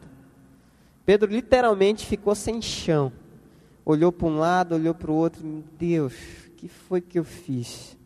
Pedro 1.05 1.31
literalmente 1.31 2.07
ficou 2.07 2.35
sem 2.35 2.63
chão. 2.63 3.13
Olhou 3.85 4.11
para 4.11 4.27
um 4.27 4.39
lado, 4.39 4.75
olhou 4.75 4.95
para 4.95 5.11
o 5.11 5.15
outro. 5.15 5.45
Meu 5.45 5.65
Deus, 5.79 6.15
que 6.57 6.69
foi 6.69 7.01
que 7.01 7.19
eu 7.19 7.25
fiz? 7.25 7.97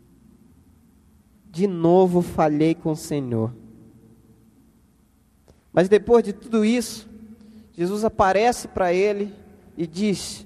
De 1.51 1.67
novo 1.67 2.23
falhei 2.23 2.75
com 2.75 2.93
o 2.93 2.97
Senhor. 2.97 3.53
Mas 5.73 5.89
depois 5.89 6.25
de 6.25 6.33
tudo 6.33 6.65
isso, 6.65 7.09
Jesus 7.73 8.05
aparece 8.05 8.67
para 8.67 8.93
ele 8.93 9.33
e 9.77 9.87
diz: 9.87 10.45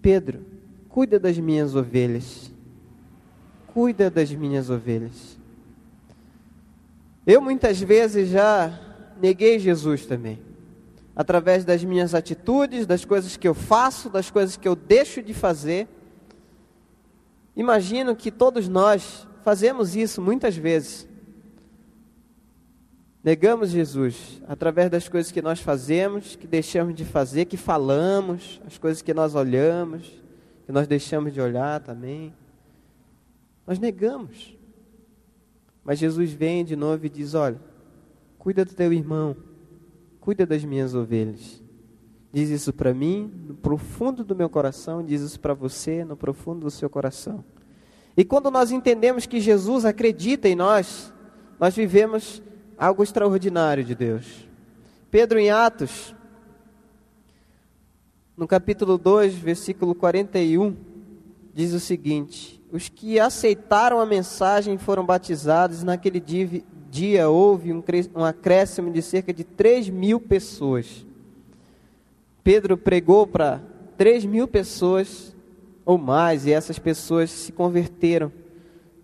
Pedro, 0.00 0.44
cuida 0.88 1.18
das 1.18 1.38
minhas 1.38 1.74
ovelhas. 1.74 2.50
Cuida 3.66 4.10
das 4.10 4.32
minhas 4.32 4.70
ovelhas. 4.70 5.39
Eu 7.30 7.40
muitas 7.40 7.80
vezes 7.80 8.28
já 8.28 8.76
neguei 9.22 9.56
Jesus 9.60 10.04
também 10.04 10.42
através 11.14 11.64
das 11.64 11.84
minhas 11.84 12.12
atitudes, 12.12 12.86
das 12.86 13.04
coisas 13.04 13.36
que 13.36 13.46
eu 13.46 13.54
faço, 13.54 14.10
das 14.10 14.32
coisas 14.32 14.56
que 14.56 14.66
eu 14.66 14.74
deixo 14.74 15.22
de 15.22 15.32
fazer. 15.32 15.86
Imagino 17.54 18.16
que 18.16 18.32
todos 18.32 18.66
nós 18.66 19.28
fazemos 19.44 19.94
isso 19.94 20.20
muitas 20.20 20.56
vezes. 20.56 21.06
Negamos 23.22 23.70
Jesus 23.70 24.42
através 24.48 24.90
das 24.90 25.08
coisas 25.08 25.30
que 25.30 25.40
nós 25.40 25.60
fazemos, 25.60 26.34
que 26.34 26.48
deixamos 26.48 26.96
de 26.96 27.04
fazer, 27.04 27.44
que 27.44 27.56
falamos, 27.56 28.60
as 28.66 28.76
coisas 28.76 29.02
que 29.02 29.14
nós 29.14 29.36
olhamos, 29.36 30.20
que 30.66 30.72
nós 30.72 30.88
deixamos 30.88 31.32
de 31.32 31.40
olhar 31.40 31.78
também. 31.78 32.34
Nós 33.64 33.78
negamos. 33.78 34.58
Mas 35.84 35.98
Jesus 35.98 36.32
vem 36.32 36.64
de 36.64 36.76
novo 36.76 37.06
e 37.06 37.08
diz: 37.08 37.34
Olha, 37.34 37.60
cuida 38.38 38.64
do 38.64 38.74
teu 38.74 38.92
irmão 38.92 39.36
cuida 40.20 40.46
das 40.46 40.64
minhas 40.64 40.94
ovelhas. 40.94 41.62
Diz 42.32 42.50
isso 42.50 42.72
para 42.72 42.94
mim, 42.94 43.32
no 43.48 43.54
profundo 43.54 44.22
do 44.22 44.36
meu 44.36 44.48
coração, 44.48 45.04
diz 45.04 45.20
isso 45.22 45.40
para 45.40 45.54
você, 45.54 46.04
no 46.04 46.16
profundo 46.16 46.60
do 46.60 46.70
seu 46.70 46.88
coração. 46.88 47.44
E 48.16 48.24
quando 48.24 48.50
nós 48.50 48.70
entendemos 48.70 49.26
que 49.26 49.40
Jesus 49.40 49.84
acredita 49.84 50.48
em 50.48 50.54
nós, 50.54 51.12
nós 51.58 51.74
vivemos 51.74 52.40
algo 52.78 53.02
extraordinário 53.02 53.82
de 53.82 53.94
Deus. 53.94 54.48
Pedro, 55.10 55.38
em 55.38 55.50
Atos, 55.50 56.14
no 58.36 58.46
capítulo 58.46 58.96
2, 58.96 59.34
versículo 59.34 59.94
41, 59.94 60.76
diz 61.52 61.72
o 61.72 61.80
seguinte: 61.80 62.59
Os 62.72 62.88
que 62.88 63.18
aceitaram 63.18 64.00
a 64.00 64.06
mensagem 64.06 64.78
foram 64.78 65.04
batizados, 65.04 65.82
naquele 65.82 66.20
dia 66.20 66.62
dia 66.90 67.28
houve 67.28 67.72
um, 67.72 67.82
um 68.16 68.24
acréscimo 68.24 68.90
de 68.90 69.00
cerca 69.00 69.32
de 69.32 69.44
3 69.44 69.88
mil 69.88 70.18
pessoas. 70.18 71.06
Pedro 72.42 72.76
pregou 72.76 73.26
para 73.26 73.62
3 73.96 74.24
mil 74.24 74.48
pessoas 74.48 75.34
ou 75.84 75.96
mais, 75.96 76.46
e 76.46 76.52
essas 76.52 76.78
pessoas 76.78 77.30
se 77.30 77.52
converteram, 77.52 78.32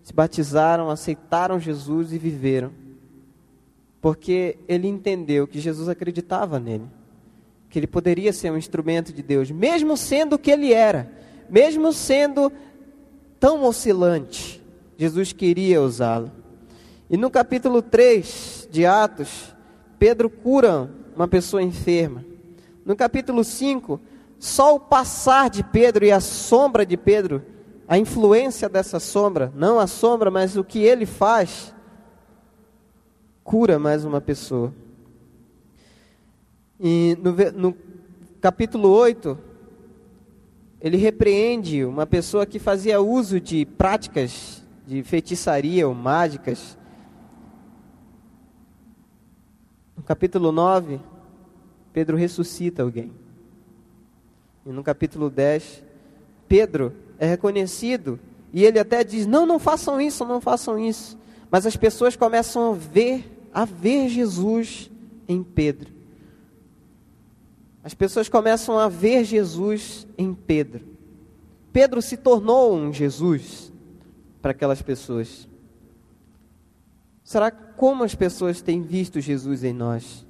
se 0.03 0.13
batizaram, 0.13 0.89
aceitaram 0.89 1.59
Jesus 1.59 2.11
e 2.11 2.17
viveram. 2.17 2.71
Porque 4.01 4.57
ele 4.67 4.87
entendeu 4.87 5.47
que 5.47 5.59
Jesus 5.59 5.87
acreditava 5.87 6.59
nele, 6.59 6.85
que 7.69 7.79
ele 7.79 7.87
poderia 7.87 8.33
ser 8.33 8.51
um 8.51 8.57
instrumento 8.57 9.13
de 9.13 9.23
Deus, 9.23 9.49
mesmo 9.49 9.95
sendo 9.95 10.33
o 10.33 10.39
que 10.39 10.51
ele 10.51 10.73
era, 10.73 11.09
mesmo 11.49 11.93
sendo 11.93 12.51
tão 13.39 13.63
oscilante, 13.63 14.61
Jesus 14.97 15.31
queria 15.33 15.81
usá-lo. 15.81 16.31
E 17.09 17.15
no 17.15 17.29
capítulo 17.29 17.81
3 17.81 18.67
de 18.71 18.85
Atos, 18.85 19.55
Pedro 19.97 20.29
cura 20.29 20.89
uma 21.15 21.27
pessoa 21.27 21.63
enferma. 21.63 22.23
No 22.85 22.95
capítulo 22.95 23.43
5, 23.43 23.99
só 24.39 24.75
o 24.75 24.79
passar 24.79 25.49
de 25.49 25.63
Pedro 25.63 26.05
e 26.05 26.11
a 26.11 26.19
sombra 26.19 26.85
de 26.85 26.97
Pedro, 26.97 27.43
a 27.87 27.97
influência 27.97 28.67
dessa 28.67 28.99
sombra, 28.99 29.51
não 29.55 29.79
a 29.79 29.87
sombra, 29.87 30.29
mas 30.29 30.57
o 30.57 30.63
que 30.63 30.79
ele 30.79 31.05
faz, 31.05 31.73
cura 33.43 33.79
mais 33.79 34.03
uma 34.03 34.19
pessoa. 34.19 34.73
E 36.79 37.17
no, 37.21 37.33
no 37.53 37.77
capítulo 38.41 38.89
8, 38.89 39.37
ele 40.79 40.97
repreende 40.97 41.83
uma 41.83 42.05
pessoa 42.05 42.45
que 42.45 42.59
fazia 42.59 43.01
uso 43.01 43.39
de 43.39 43.65
práticas 43.65 44.63
de 44.85 45.03
feitiçaria 45.03 45.87
ou 45.87 45.93
mágicas 45.93 46.77
No 49.97 50.03
capítulo 50.03 50.51
9, 50.51 50.99
Pedro 51.91 52.15
ressuscita 52.15 52.83
alguém. 52.83 53.11
E 54.63 54.69
no 54.69 54.83
capítulo 54.83 55.27
10, 55.27 55.83
Pedro 56.47 56.93
é 57.17 57.25
reconhecido 57.25 58.19
e 58.53 58.63
ele 58.63 58.77
até 58.77 59.03
diz: 59.03 59.25
"Não, 59.25 59.45
não 59.45 59.57
façam 59.57 59.99
isso, 59.99 60.23
não 60.23 60.39
façam 60.39 60.77
isso". 60.77 61.17
Mas 61.49 61.65
as 61.65 61.75
pessoas 61.75 62.15
começam 62.15 62.71
a 62.71 62.75
ver, 62.75 63.49
a 63.51 63.65
ver 63.65 64.07
Jesus 64.07 64.91
em 65.27 65.41
Pedro. 65.41 65.96
As 67.87 67.93
pessoas 67.93 68.27
começam 68.27 68.77
a 68.77 68.89
ver 68.89 69.23
Jesus 69.23 70.05
em 70.17 70.33
Pedro. 70.33 70.85
Pedro 71.71 72.01
se 72.01 72.17
tornou 72.17 72.75
um 72.75 72.91
Jesus 72.91 73.71
para 74.41 74.51
aquelas 74.51 74.81
pessoas. 74.81 75.47
Será 77.23 77.49
como 77.49 78.03
as 78.03 78.13
pessoas 78.13 78.61
têm 78.61 78.81
visto 78.81 79.21
Jesus 79.21 79.63
em 79.63 79.71
nós? 79.71 80.27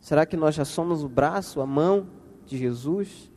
Será 0.00 0.24
que 0.24 0.36
nós 0.36 0.54
já 0.54 0.64
somos 0.64 1.02
o 1.02 1.08
braço, 1.08 1.60
a 1.60 1.66
mão 1.66 2.06
de 2.46 2.56
Jesus? 2.56 3.28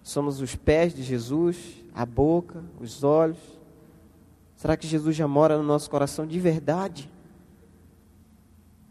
Somos 0.00 0.40
os 0.40 0.54
pés 0.54 0.94
de 0.94 1.02
Jesus, 1.02 1.82
a 1.92 2.06
boca, 2.06 2.62
os 2.80 3.02
olhos? 3.02 3.58
Será 4.54 4.76
que 4.76 4.86
Jesus 4.86 5.16
já 5.16 5.26
mora 5.26 5.58
no 5.58 5.64
nosso 5.64 5.90
coração 5.90 6.24
de 6.24 6.38
verdade? 6.38 7.10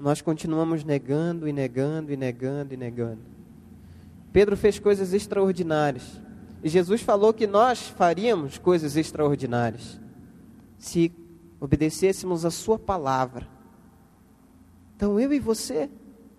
Nós 0.01 0.19
continuamos 0.19 0.83
negando 0.83 1.47
e 1.47 1.53
negando 1.53 2.11
e 2.11 2.17
negando 2.17 2.73
e 2.73 2.77
negando. 2.77 3.21
Pedro 4.33 4.57
fez 4.57 4.79
coisas 4.79 5.13
extraordinárias. 5.13 6.19
E 6.63 6.69
Jesus 6.69 7.01
falou 7.01 7.31
que 7.31 7.45
nós 7.45 7.87
faríamos 7.87 8.57
coisas 8.57 8.97
extraordinárias 8.97 9.99
se 10.77 11.13
obedecêssemos 11.59 12.43
a 12.43 12.49
Sua 12.49 12.79
palavra. 12.79 13.47
Então 14.95 15.19
eu 15.19 15.31
e 15.31 15.39
você 15.39 15.87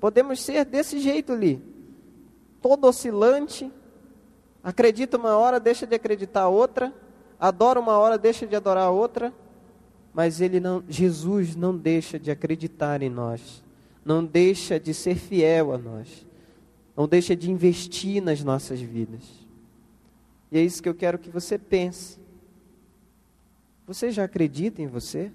podemos 0.01 0.41
ser 0.41 0.65
desse 0.65 0.99
jeito 0.99 1.33
ali, 1.33 1.63
todo 2.61 2.89
oscilante, 2.89 3.71
acredita 4.65 5.17
uma 5.17 5.37
hora, 5.37 5.61
deixa 5.61 5.87
de 5.87 5.95
acreditar 5.95 6.49
outra, 6.49 6.93
adora 7.39 7.79
uma 7.79 7.97
hora, 7.97 8.19
deixa 8.19 8.45
de 8.45 8.57
adorar 8.57 8.91
outra, 8.91 9.33
mas 10.15 10.41
ele 10.41 10.61
não, 10.61 10.85
Jesus 10.89 11.57
não 11.57 11.77
deixa 11.77 12.19
de 12.19 12.31
acreditar 12.31 13.03
em 13.03 13.09
nós, 13.09 13.63
não 14.05 14.25
deixa 14.25 14.79
de 14.79 14.93
ser 14.93 15.17
fiel 15.17 15.73
a 15.73 15.79
nós, 15.79 16.27
não 16.97 17.09
deixa 17.09 17.35
de 17.35 17.51
investir 17.51 18.23
nas 18.23 18.45
nossas 18.45 18.81
vidas. 18.81 19.23
E 20.51 20.59
é 20.59 20.63
isso 20.63 20.83
que 20.83 20.89
eu 20.89 20.95
quero 20.95 21.19
que 21.19 21.31
você 21.31 21.57
pense. 21.57 22.21
Você 23.87 24.11
já 24.11 24.25
acredita 24.25 24.83
em 24.83 24.87
você? 24.87 25.33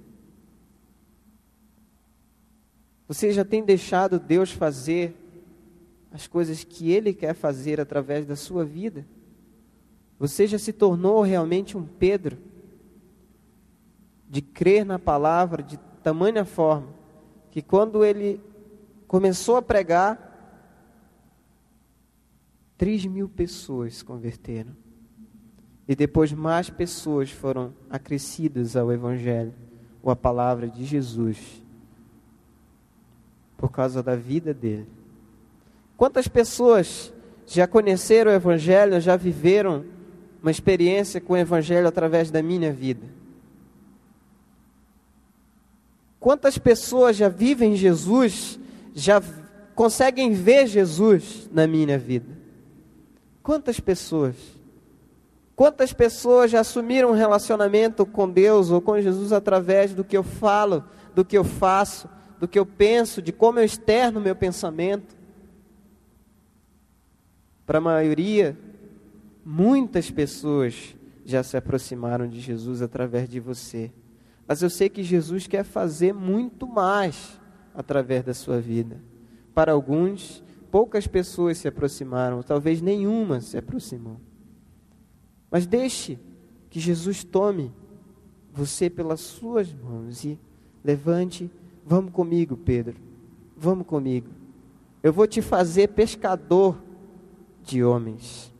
Você 3.07 3.31
já 3.31 3.43
tem 3.43 3.63
deixado 3.63 4.19
Deus 4.19 4.51
fazer 4.51 5.15
as 6.11 6.27
coisas 6.27 6.63
que 6.63 6.91
Ele 6.91 7.13
quer 7.13 7.33
fazer 7.33 7.79
através 7.79 8.25
da 8.25 8.35
sua 8.35 8.63
vida? 8.63 9.05
Você 10.19 10.45
já 10.45 10.59
se 10.59 10.73
tornou 10.73 11.21
realmente 11.21 11.77
um 11.77 11.85
Pedro 11.85 12.37
de 14.29 14.41
crer 14.41 14.85
na 14.85 14.99
palavra 14.99 15.63
de 15.63 15.77
tamanha 16.03 16.45
forma 16.45 16.97
que 17.57 17.61
quando 17.61 18.05
ele 18.05 18.39
começou 19.07 19.55
a 19.55 19.61
pregar, 19.61 20.27
3 22.77 23.05
mil 23.07 23.27
pessoas 23.27 23.95
se 23.95 24.05
converteram. 24.05 24.75
E 25.87 25.95
depois 25.95 26.31
mais 26.31 26.69
pessoas 26.69 27.31
foram 27.31 27.73
acrescidas 27.89 28.75
ao 28.75 28.91
Evangelho, 28.91 29.53
ou 30.03 30.11
à 30.11 30.15
palavra 30.15 30.67
de 30.67 30.85
Jesus, 30.85 31.63
por 33.57 33.71
causa 33.71 34.03
da 34.03 34.15
vida 34.15 34.53
dele. 34.53 34.87
Quantas 35.95 36.27
pessoas 36.27 37.11
já 37.47 37.65
conheceram 37.65 38.29
o 38.29 38.35
Evangelho, 38.35 39.01
já 39.01 39.15
viveram 39.15 39.83
uma 40.41 40.51
experiência 40.51 41.19
com 41.19 41.33
o 41.33 41.37
Evangelho 41.37 41.87
através 41.87 42.29
da 42.29 42.43
minha 42.43 42.71
vida? 42.71 43.07
Quantas 46.27 46.57
pessoas 46.57 47.15
já 47.15 47.29
vivem 47.29 47.73
Jesus, 47.73 48.59
já 48.93 49.23
conseguem 49.73 50.33
ver 50.33 50.67
Jesus 50.67 51.49
na 51.53 51.65
minha 51.65 51.97
vida? 51.97 52.37
Quantas 53.41 53.79
pessoas? 53.79 54.35
Quantas 55.55 55.93
pessoas 55.93 56.51
já 56.51 56.59
assumiram 56.59 57.11
um 57.11 57.13
relacionamento 57.13 58.05
com 58.05 58.29
Deus 58.29 58.71
ou 58.71 58.81
com 58.81 58.99
Jesus 58.99 59.31
através 59.31 59.93
do 59.93 60.03
que 60.03 60.17
eu 60.17 60.21
falo, 60.21 60.83
do 61.15 61.23
que 61.23 61.37
eu 61.37 61.45
faço, 61.45 62.09
do 62.37 62.45
que 62.45 62.59
eu 62.59 62.65
penso, 62.65 63.21
de 63.21 63.31
como 63.31 63.59
eu 63.59 63.63
externo 63.63 64.19
meu 64.19 64.35
pensamento? 64.35 65.15
Para 67.65 67.77
a 67.77 67.81
maioria, 67.81 68.57
muitas 69.45 70.11
pessoas 70.11 70.93
já 71.25 71.41
se 71.41 71.55
aproximaram 71.55 72.27
de 72.27 72.41
Jesus 72.41 72.81
através 72.81 73.29
de 73.29 73.39
você. 73.39 73.93
Mas 74.47 74.61
eu 74.61 74.69
sei 74.69 74.87
que 74.87 75.03
Jesus 75.03 75.45
quer 75.45 75.63
fazer 75.63 76.13
muito 76.13 76.65
mais 76.65 77.39
através 77.73 78.23
da 78.23 78.33
sua 78.33 78.61
vida. 78.61 79.01
Para 79.53 79.73
alguns, 79.73 80.43
poucas 80.71 81.05
pessoas 81.05 81.57
se 81.57 81.67
aproximaram, 81.67 82.41
talvez 82.41 82.81
nenhuma 82.81 83.41
se 83.41 83.57
aproximou. 83.57 84.21
Mas 85.51 85.65
deixe 85.65 86.17
que 86.69 86.79
Jesus 86.79 87.23
tome 87.23 87.73
você 88.53 88.89
pelas 88.89 89.19
suas 89.19 89.73
mãos 89.73 90.23
e 90.23 90.39
levante, 90.83 91.51
vamos 91.85 92.11
comigo, 92.11 92.55
Pedro. 92.55 92.95
Vamos 93.55 93.85
comigo. 93.85 94.29
Eu 95.03 95.11
vou 95.11 95.27
te 95.27 95.41
fazer 95.41 95.89
pescador 95.89 96.77
de 97.63 97.83
homens. 97.83 98.53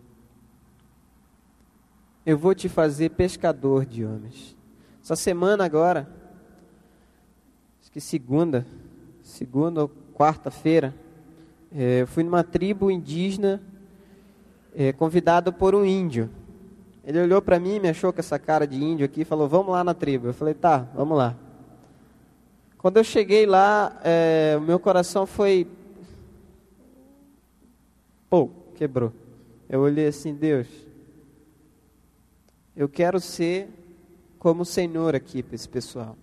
Eu 2.26 2.38
vou 2.38 2.54
te 2.54 2.68
fazer 2.68 3.12
pescador 3.12 3.86
de 3.86 4.04
homens. 4.04 4.57
Essa 5.08 5.16
semana 5.16 5.64
agora, 5.64 6.06
acho 7.82 7.90
que 7.90 8.02
segunda, 8.02 8.68
segunda 9.24 9.84
ou 9.84 9.92
quarta-feira, 10.14 10.94
é, 11.74 12.02
eu 12.02 12.08
fui 12.08 12.24
numa 12.24 12.44
tribo 12.44 12.92
indígena 12.92 13.64
é, 14.76 14.92
convidado 14.92 15.54
por 15.54 15.74
um 15.74 15.86
índio. 15.86 16.30
Ele 17.06 17.22
olhou 17.22 17.42
para 17.42 17.58
mim, 17.58 17.80
me 17.80 17.88
achou 17.88 18.12
com 18.12 18.20
essa 18.20 18.38
cara 18.38 18.68
de 18.68 18.84
índio 18.84 19.06
aqui 19.06 19.22
e 19.22 19.24
falou: 19.24 19.48
Vamos 19.48 19.72
lá 19.72 19.82
na 19.82 19.94
tribo. 19.94 20.28
Eu 20.28 20.34
falei: 20.34 20.54
Tá, 20.54 20.80
vamos 20.94 21.18
lá. 21.18 21.38
Quando 22.78 22.98
eu 22.98 23.04
cheguei 23.06 23.46
lá, 23.46 23.98
é, 24.04 24.56
o 24.58 24.62
meu 24.62 24.78
coração 24.78 25.26
foi. 25.26 25.70
Pô, 28.30 28.50
quebrou. 28.76 29.14
Eu 29.70 29.80
olhei 29.80 30.08
assim: 30.08 30.36
Deus, 30.36 30.68
eu 32.76 32.90
quero 32.90 33.22
ser 33.22 33.70
como 34.40 34.66
Senhor 34.66 35.16
aqui 35.16 35.42
para 35.44 35.56
esse 35.56 35.68
pessoal. 35.68 36.16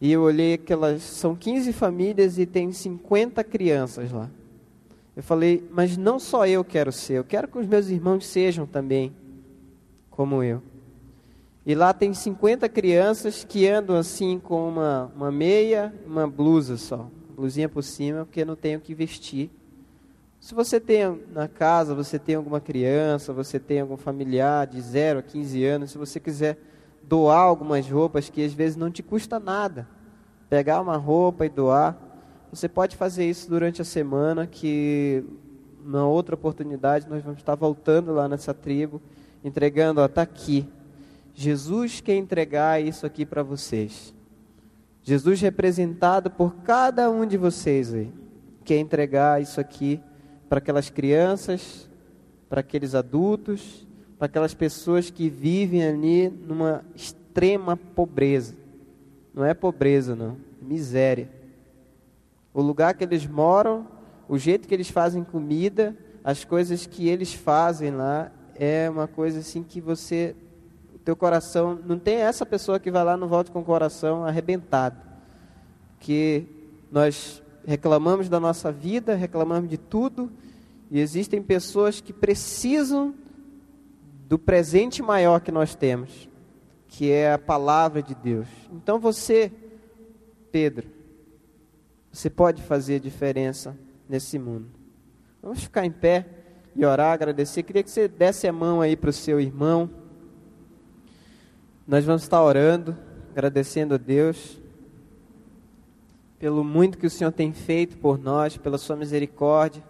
E 0.00 0.12
eu 0.12 0.22
olhei 0.22 0.54
aquelas. 0.54 1.02
São 1.02 1.34
15 1.34 1.72
famílias 1.72 2.38
e 2.38 2.46
tem 2.46 2.72
50 2.72 3.42
crianças 3.44 4.12
lá. 4.12 4.30
Eu 5.16 5.22
falei, 5.22 5.66
mas 5.72 5.96
não 5.96 6.18
só 6.20 6.46
eu 6.46 6.62
quero 6.64 6.92
ser, 6.92 7.14
eu 7.14 7.24
quero 7.24 7.48
que 7.48 7.58
os 7.58 7.66
meus 7.66 7.88
irmãos 7.88 8.24
sejam 8.24 8.66
também 8.66 9.12
como 10.10 10.44
eu. 10.44 10.62
E 11.66 11.74
lá 11.74 11.92
tem 11.92 12.14
50 12.14 12.68
crianças 12.68 13.42
que 13.42 13.66
andam 13.66 13.96
assim 13.96 14.38
com 14.38 14.68
uma, 14.68 15.12
uma 15.16 15.32
meia, 15.32 15.92
uma 16.06 16.26
blusa 16.26 16.76
só, 16.76 17.10
blusinha 17.36 17.68
por 17.68 17.82
cima, 17.82 18.24
porque 18.24 18.44
não 18.44 18.54
tem 18.54 18.76
o 18.76 18.80
que 18.80 18.94
vestir. 18.94 19.50
Se 20.40 20.54
você 20.54 20.78
tem 20.78 21.20
na 21.32 21.48
casa, 21.48 21.94
você 21.94 22.18
tem 22.18 22.36
alguma 22.36 22.60
criança, 22.60 23.32
você 23.32 23.58
tem 23.58 23.80
algum 23.80 23.96
familiar 23.96 24.66
de 24.66 24.80
0 24.80 25.18
a 25.18 25.22
15 25.22 25.64
anos, 25.64 25.90
se 25.90 25.98
você 25.98 26.20
quiser 26.20 26.58
doar 27.02 27.40
algumas 27.40 27.88
roupas 27.88 28.30
que 28.30 28.44
às 28.44 28.52
vezes 28.52 28.76
não 28.76 28.90
te 28.90 29.02
custa 29.02 29.40
nada. 29.40 29.88
Pegar 30.48 30.80
uma 30.80 30.96
roupa 30.96 31.44
e 31.44 31.48
doar. 31.48 31.98
Você 32.52 32.68
pode 32.68 32.96
fazer 32.96 33.28
isso 33.28 33.48
durante 33.50 33.82
a 33.82 33.84
semana, 33.84 34.46
que 34.46 35.24
na 35.84 36.06
outra 36.06 36.34
oportunidade 36.34 37.08
nós 37.08 37.22
vamos 37.22 37.40
estar 37.40 37.54
voltando 37.54 38.12
lá 38.12 38.28
nessa 38.28 38.54
tribo, 38.54 39.02
entregando, 39.42 40.02
está 40.02 40.22
aqui. 40.22 40.68
Jesus 41.34 42.00
quer 42.00 42.16
entregar 42.16 42.82
isso 42.82 43.04
aqui 43.04 43.26
para 43.26 43.42
vocês. 43.42 44.14
Jesus 45.02 45.40
representado 45.40 46.30
por 46.30 46.56
cada 46.56 47.10
um 47.10 47.26
de 47.26 47.36
vocês 47.36 47.92
aí, 47.92 48.12
quer 48.64 48.78
entregar 48.78 49.42
isso 49.42 49.60
aqui 49.60 50.00
para 50.48 50.58
aquelas 50.58 50.90
crianças, 50.90 51.88
para 52.48 52.60
aqueles 52.60 52.94
adultos, 52.94 53.86
para 54.18 54.26
aquelas 54.26 54.54
pessoas 54.54 55.10
que 55.10 55.28
vivem 55.28 55.84
ali 55.84 56.28
numa 56.28 56.84
extrema 56.94 57.76
pobreza. 57.76 58.54
Não 59.34 59.44
é 59.44 59.54
pobreza, 59.54 60.16
não, 60.16 60.36
é 60.60 60.64
miséria. 60.64 61.30
O 62.52 62.62
lugar 62.62 62.94
que 62.94 63.04
eles 63.04 63.26
moram, 63.26 63.86
o 64.28 64.38
jeito 64.38 64.66
que 64.66 64.74
eles 64.74 64.88
fazem 64.88 65.22
comida, 65.22 65.94
as 66.24 66.44
coisas 66.44 66.86
que 66.86 67.08
eles 67.08 67.32
fazem 67.32 67.90
lá, 67.92 68.32
é 68.54 68.90
uma 68.90 69.06
coisa 69.06 69.38
assim 69.38 69.62
que 69.62 69.80
você, 69.80 70.34
o 70.94 70.98
teu 70.98 71.14
coração, 71.14 71.78
não 71.86 71.98
tem 71.98 72.16
essa 72.16 72.44
pessoa 72.44 72.80
que 72.80 72.90
vai 72.90 73.04
lá 73.04 73.16
não 73.16 73.28
volta 73.28 73.52
com 73.52 73.60
o 73.60 73.64
coração 73.64 74.24
arrebentado. 74.24 74.96
Que 76.00 76.46
nós 76.90 77.42
reclamamos 77.68 78.30
da 78.30 78.40
nossa 78.40 78.72
vida, 78.72 79.14
reclamamos 79.14 79.68
de 79.68 79.76
tudo, 79.76 80.32
e 80.90 80.98
existem 80.98 81.42
pessoas 81.42 82.00
que 82.00 82.14
precisam 82.14 83.14
do 84.26 84.38
presente 84.38 85.02
maior 85.02 85.42
que 85.42 85.52
nós 85.52 85.74
temos, 85.74 86.30
que 86.86 87.10
é 87.10 87.34
a 87.34 87.38
palavra 87.38 88.02
de 88.02 88.14
Deus. 88.14 88.48
Então 88.72 88.98
você, 88.98 89.52
Pedro, 90.50 90.88
você 92.10 92.30
pode 92.30 92.62
fazer 92.62 93.00
diferença 93.00 93.76
nesse 94.08 94.38
mundo. 94.38 94.68
Vamos 95.42 95.62
ficar 95.62 95.84
em 95.84 95.90
pé 95.90 96.26
e 96.74 96.86
orar, 96.86 97.12
agradecer. 97.12 97.62
Queria 97.64 97.82
que 97.82 97.90
você 97.90 98.08
desse 98.08 98.48
a 98.48 98.52
mão 98.52 98.80
aí 98.80 98.96
para 98.96 99.10
o 99.10 99.12
seu 99.12 99.38
irmão. 99.38 99.90
Nós 101.86 102.02
vamos 102.02 102.22
estar 102.22 102.42
orando, 102.42 102.96
agradecendo 103.30 103.94
a 103.94 103.98
Deus 103.98 104.58
pelo 106.38 106.62
muito 106.62 106.98
que 106.98 107.06
o 107.06 107.10
Senhor 107.10 107.32
tem 107.32 107.52
feito 107.52 107.98
por 107.98 108.18
nós, 108.18 108.56
pela 108.56 108.78
sua 108.78 108.96
misericórdia. 108.96 109.82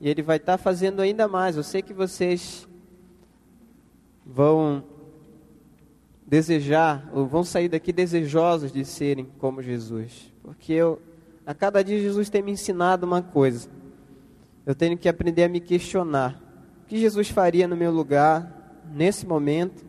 E 0.00 0.08
Ele 0.08 0.22
vai 0.22 0.36
estar 0.36 0.56
fazendo 0.56 1.00
ainda 1.00 1.26
mais. 1.26 1.56
Eu 1.56 1.62
sei 1.62 1.82
que 1.82 1.92
vocês 1.92 2.66
vão 4.24 4.84
desejar, 6.26 7.10
ou 7.12 7.26
vão 7.26 7.42
sair 7.42 7.68
daqui 7.68 7.92
desejosos 7.92 8.70
de 8.70 8.84
serem 8.84 9.28
como 9.38 9.60
Jesus. 9.60 10.32
Porque 10.44 10.72
eu, 10.72 11.02
a 11.44 11.52
cada 11.52 11.82
dia 11.82 11.98
Jesus 11.98 12.30
tem 12.30 12.40
me 12.40 12.52
ensinado 12.52 13.04
uma 13.04 13.20
coisa. 13.20 13.68
Eu 14.64 14.74
tenho 14.74 14.96
que 14.96 15.08
aprender 15.08 15.42
a 15.42 15.48
me 15.48 15.58
questionar. 15.58 16.40
O 16.84 16.86
que 16.86 16.98
Jesus 16.98 17.28
faria 17.30 17.66
no 17.66 17.76
meu 17.76 17.90
lugar, 17.90 18.84
nesse 18.94 19.26
momento? 19.26 19.84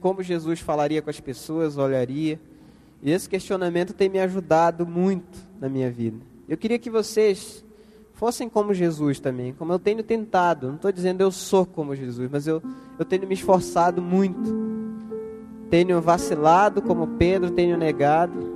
Como 0.00 0.22
Jesus 0.22 0.60
falaria 0.60 1.00
com 1.00 1.08
as 1.08 1.20
pessoas, 1.20 1.78
olharia? 1.78 2.38
E 3.04 3.10
esse 3.10 3.28
questionamento 3.28 3.92
tem 3.92 4.08
me 4.08 4.18
ajudado 4.18 4.86
muito 4.86 5.38
na 5.60 5.68
minha 5.68 5.90
vida. 5.90 6.16
Eu 6.48 6.56
queria 6.56 6.78
que 6.78 6.88
vocês 6.88 7.62
fossem 8.14 8.48
como 8.48 8.72
Jesus 8.72 9.20
também, 9.20 9.52
como 9.52 9.74
eu 9.74 9.78
tenho 9.78 10.02
tentado. 10.02 10.68
Não 10.68 10.76
estou 10.76 10.90
dizendo 10.90 11.20
eu 11.20 11.30
sou 11.30 11.66
como 11.66 11.94
Jesus, 11.94 12.30
mas 12.32 12.46
eu, 12.46 12.62
eu 12.98 13.04
tenho 13.04 13.28
me 13.28 13.34
esforçado 13.34 14.00
muito. 14.00 14.74
Tenho 15.68 16.00
vacilado 16.00 16.80
como 16.80 17.06
Pedro, 17.18 17.50
tenho 17.50 17.76
negado. 17.76 18.54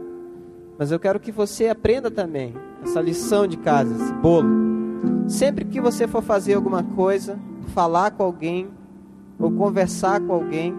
Mas 0.79 0.91
eu 0.91 0.99
quero 0.99 1.21
que 1.21 1.31
você 1.31 1.69
aprenda 1.69 2.11
também 2.11 2.55
essa 2.83 3.03
lição 3.03 3.47
de 3.47 3.59
casa, 3.59 3.95
esse 4.03 4.13
bolo. 4.15 4.49
Sempre 5.29 5.67
que 5.67 5.79
você 5.79 6.09
for 6.09 6.23
fazer 6.23 6.55
alguma 6.55 6.83
coisa, 6.83 7.39
falar 7.75 8.13
com 8.13 8.23
alguém 8.23 8.69
ou 9.39 9.51
conversar 9.51 10.21
com 10.21 10.33
alguém, 10.33 10.75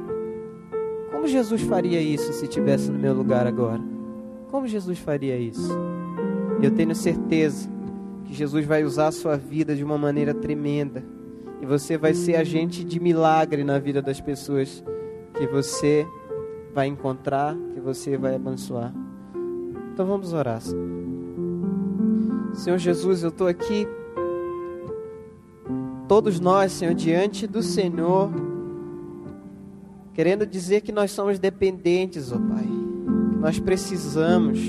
como 1.19 1.27
Jesus 1.27 1.63
faria 1.63 2.01
isso 2.01 2.31
se 2.31 2.45
estivesse 2.45 2.89
no 2.89 2.97
meu 2.97 3.13
lugar 3.13 3.45
agora? 3.45 3.81
Como 4.49 4.65
Jesus 4.65 4.99
faria 4.99 5.37
isso? 5.37 5.69
Eu 6.61 6.71
tenho 6.71 6.95
certeza 6.95 7.69
que 8.23 8.33
Jesus 8.33 8.65
vai 8.65 8.85
usar 8.85 9.07
a 9.07 9.11
sua 9.11 9.35
vida 9.35 9.75
de 9.75 9.83
uma 9.83 9.97
maneira 9.97 10.33
tremenda. 10.33 11.03
E 11.61 11.65
você 11.65 11.97
vai 11.97 12.13
ser 12.13 12.37
agente 12.37 12.85
de 12.85 13.01
milagre 13.01 13.65
na 13.65 13.77
vida 13.79 14.01
das 14.01 14.21
pessoas 14.21 14.81
que 15.37 15.45
você 15.45 16.07
vai 16.73 16.87
encontrar, 16.87 17.53
que 17.73 17.81
você 17.81 18.17
vai 18.17 18.35
abençoar. 18.35 18.93
Então 19.91 20.05
vamos 20.05 20.31
orar. 20.31 20.61
Senhor 22.53 22.77
Jesus, 22.77 23.23
eu 23.23 23.29
estou 23.29 23.47
aqui, 23.47 23.85
todos 26.07 26.39
nós, 26.39 26.71
Senhor, 26.71 26.93
diante 26.93 27.45
do 27.45 27.61
Senhor, 27.61 28.31
querendo 30.19 30.45
dizer 30.45 30.81
que 30.81 30.91
nós 30.91 31.11
somos 31.11 31.39
dependentes, 31.39 32.29
ó 32.33 32.35
oh 32.35 32.39
Pai, 32.39 32.65
que 32.65 33.37
nós 33.37 33.57
precisamos, 33.57 34.59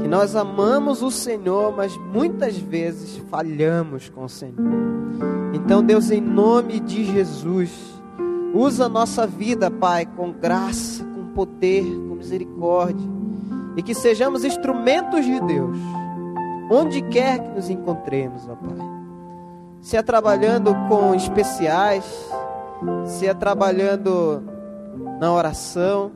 que 0.00 0.06
nós 0.06 0.36
amamos 0.36 1.02
o 1.02 1.10
Senhor, 1.10 1.74
mas 1.74 1.96
muitas 1.96 2.56
vezes 2.56 3.16
falhamos 3.28 4.08
com 4.08 4.22
o 4.22 4.28
Senhor. 4.28 4.54
Então, 5.52 5.82
Deus, 5.82 6.12
em 6.12 6.20
nome 6.20 6.78
de 6.78 7.04
Jesus, 7.06 7.72
usa 8.54 8.84
a 8.84 8.88
nossa 8.88 9.26
vida, 9.26 9.68
Pai, 9.68 10.06
com 10.06 10.30
graça, 10.30 11.02
com 11.02 11.32
poder, 11.34 11.82
com 11.82 12.14
misericórdia, 12.14 13.10
e 13.76 13.82
que 13.82 13.96
sejamos 13.96 14.44
instrumentos 14.44 15.24
de 15.24 15.40
Deus, 15.40 15.76
onde 16.70 17.02
quer 17.02 17.40
que 17.40 17.48
nos 17.48 17.68
encontremos, 17.68 18.48
ó 18.48 18.54
Pai. 18.54 18.78
Se 19.80 19.96
é 19.96 20.02
trabalhando 20.02 20.72
com 20.88 21.12
especiais, 21.16 22.04
se 23.06 23.26
é 23.26 23.34
trabalhando 23.34 24.42
na 25.20 25.32
oração, 25.32 26.12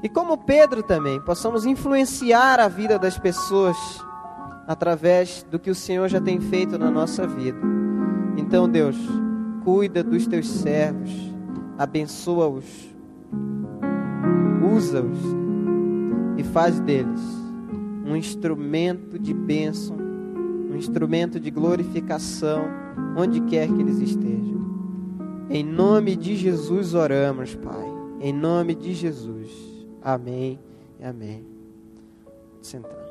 E 0.00 0.08
como 0.08 0.38
Pedro 0.38 0.80
também, 0.80 1.20
possamos 1.20 1.66
influenciar 1.66 2.60
a 2.60 2.68
vida 2.68 2.98
das 2.98 3.18
pessoas 3.18 3.76
através 4.68 5.44
do 5.50 5.58
que 5.58 5.70
o 5.70 5.74
Senhor 5.74 6.08
já 6.08 6.20
tem 6.20 6.40
feito 6.40 6.78
na 6.78 6.90
nossa 6.90 7.26
vida. 7.26 7.58
Então, 8.36 8.68
Deus, 8.68 8.96
cuida 9.64 10.04
dos 10.04 10.26
teus 10.26 10.48
servos, 10.48 11.10
abençoa-os, 11.76 12.64
usa-os 14.72 15.18
e 16.36 16.44
faz 16.44 16.78
deles 16.78 17.20
um 18.06 18.14
instrumento 18.14 19.18
de 19.18 19.34
bênção, 19.34 19.96
um 20.70 20.76
instrumento 20.76 21.40
de 21.40 21.50
glorificação, 21.50 22.66
onde 23.16 23.40
quer 23.40 23.66
que 23.66 23.80
eles 23.80 23.98
estejam. 23.98 24.73
Em 25.50 25.62
nome 25.62 26.16
de 26.16 26.36
Jesus 26.36 26.94
oramos, 26.94 27.54
Pai. 27.54 27.86
Em 28.20 28.32
nome 28.32 28.74
de 28.74 28.94
Jesus. 28.94 29.50
Amém 30.02 30.58
e 30.98 31.04
amém. 31.04 31.44
Sentando. 32.62 33.03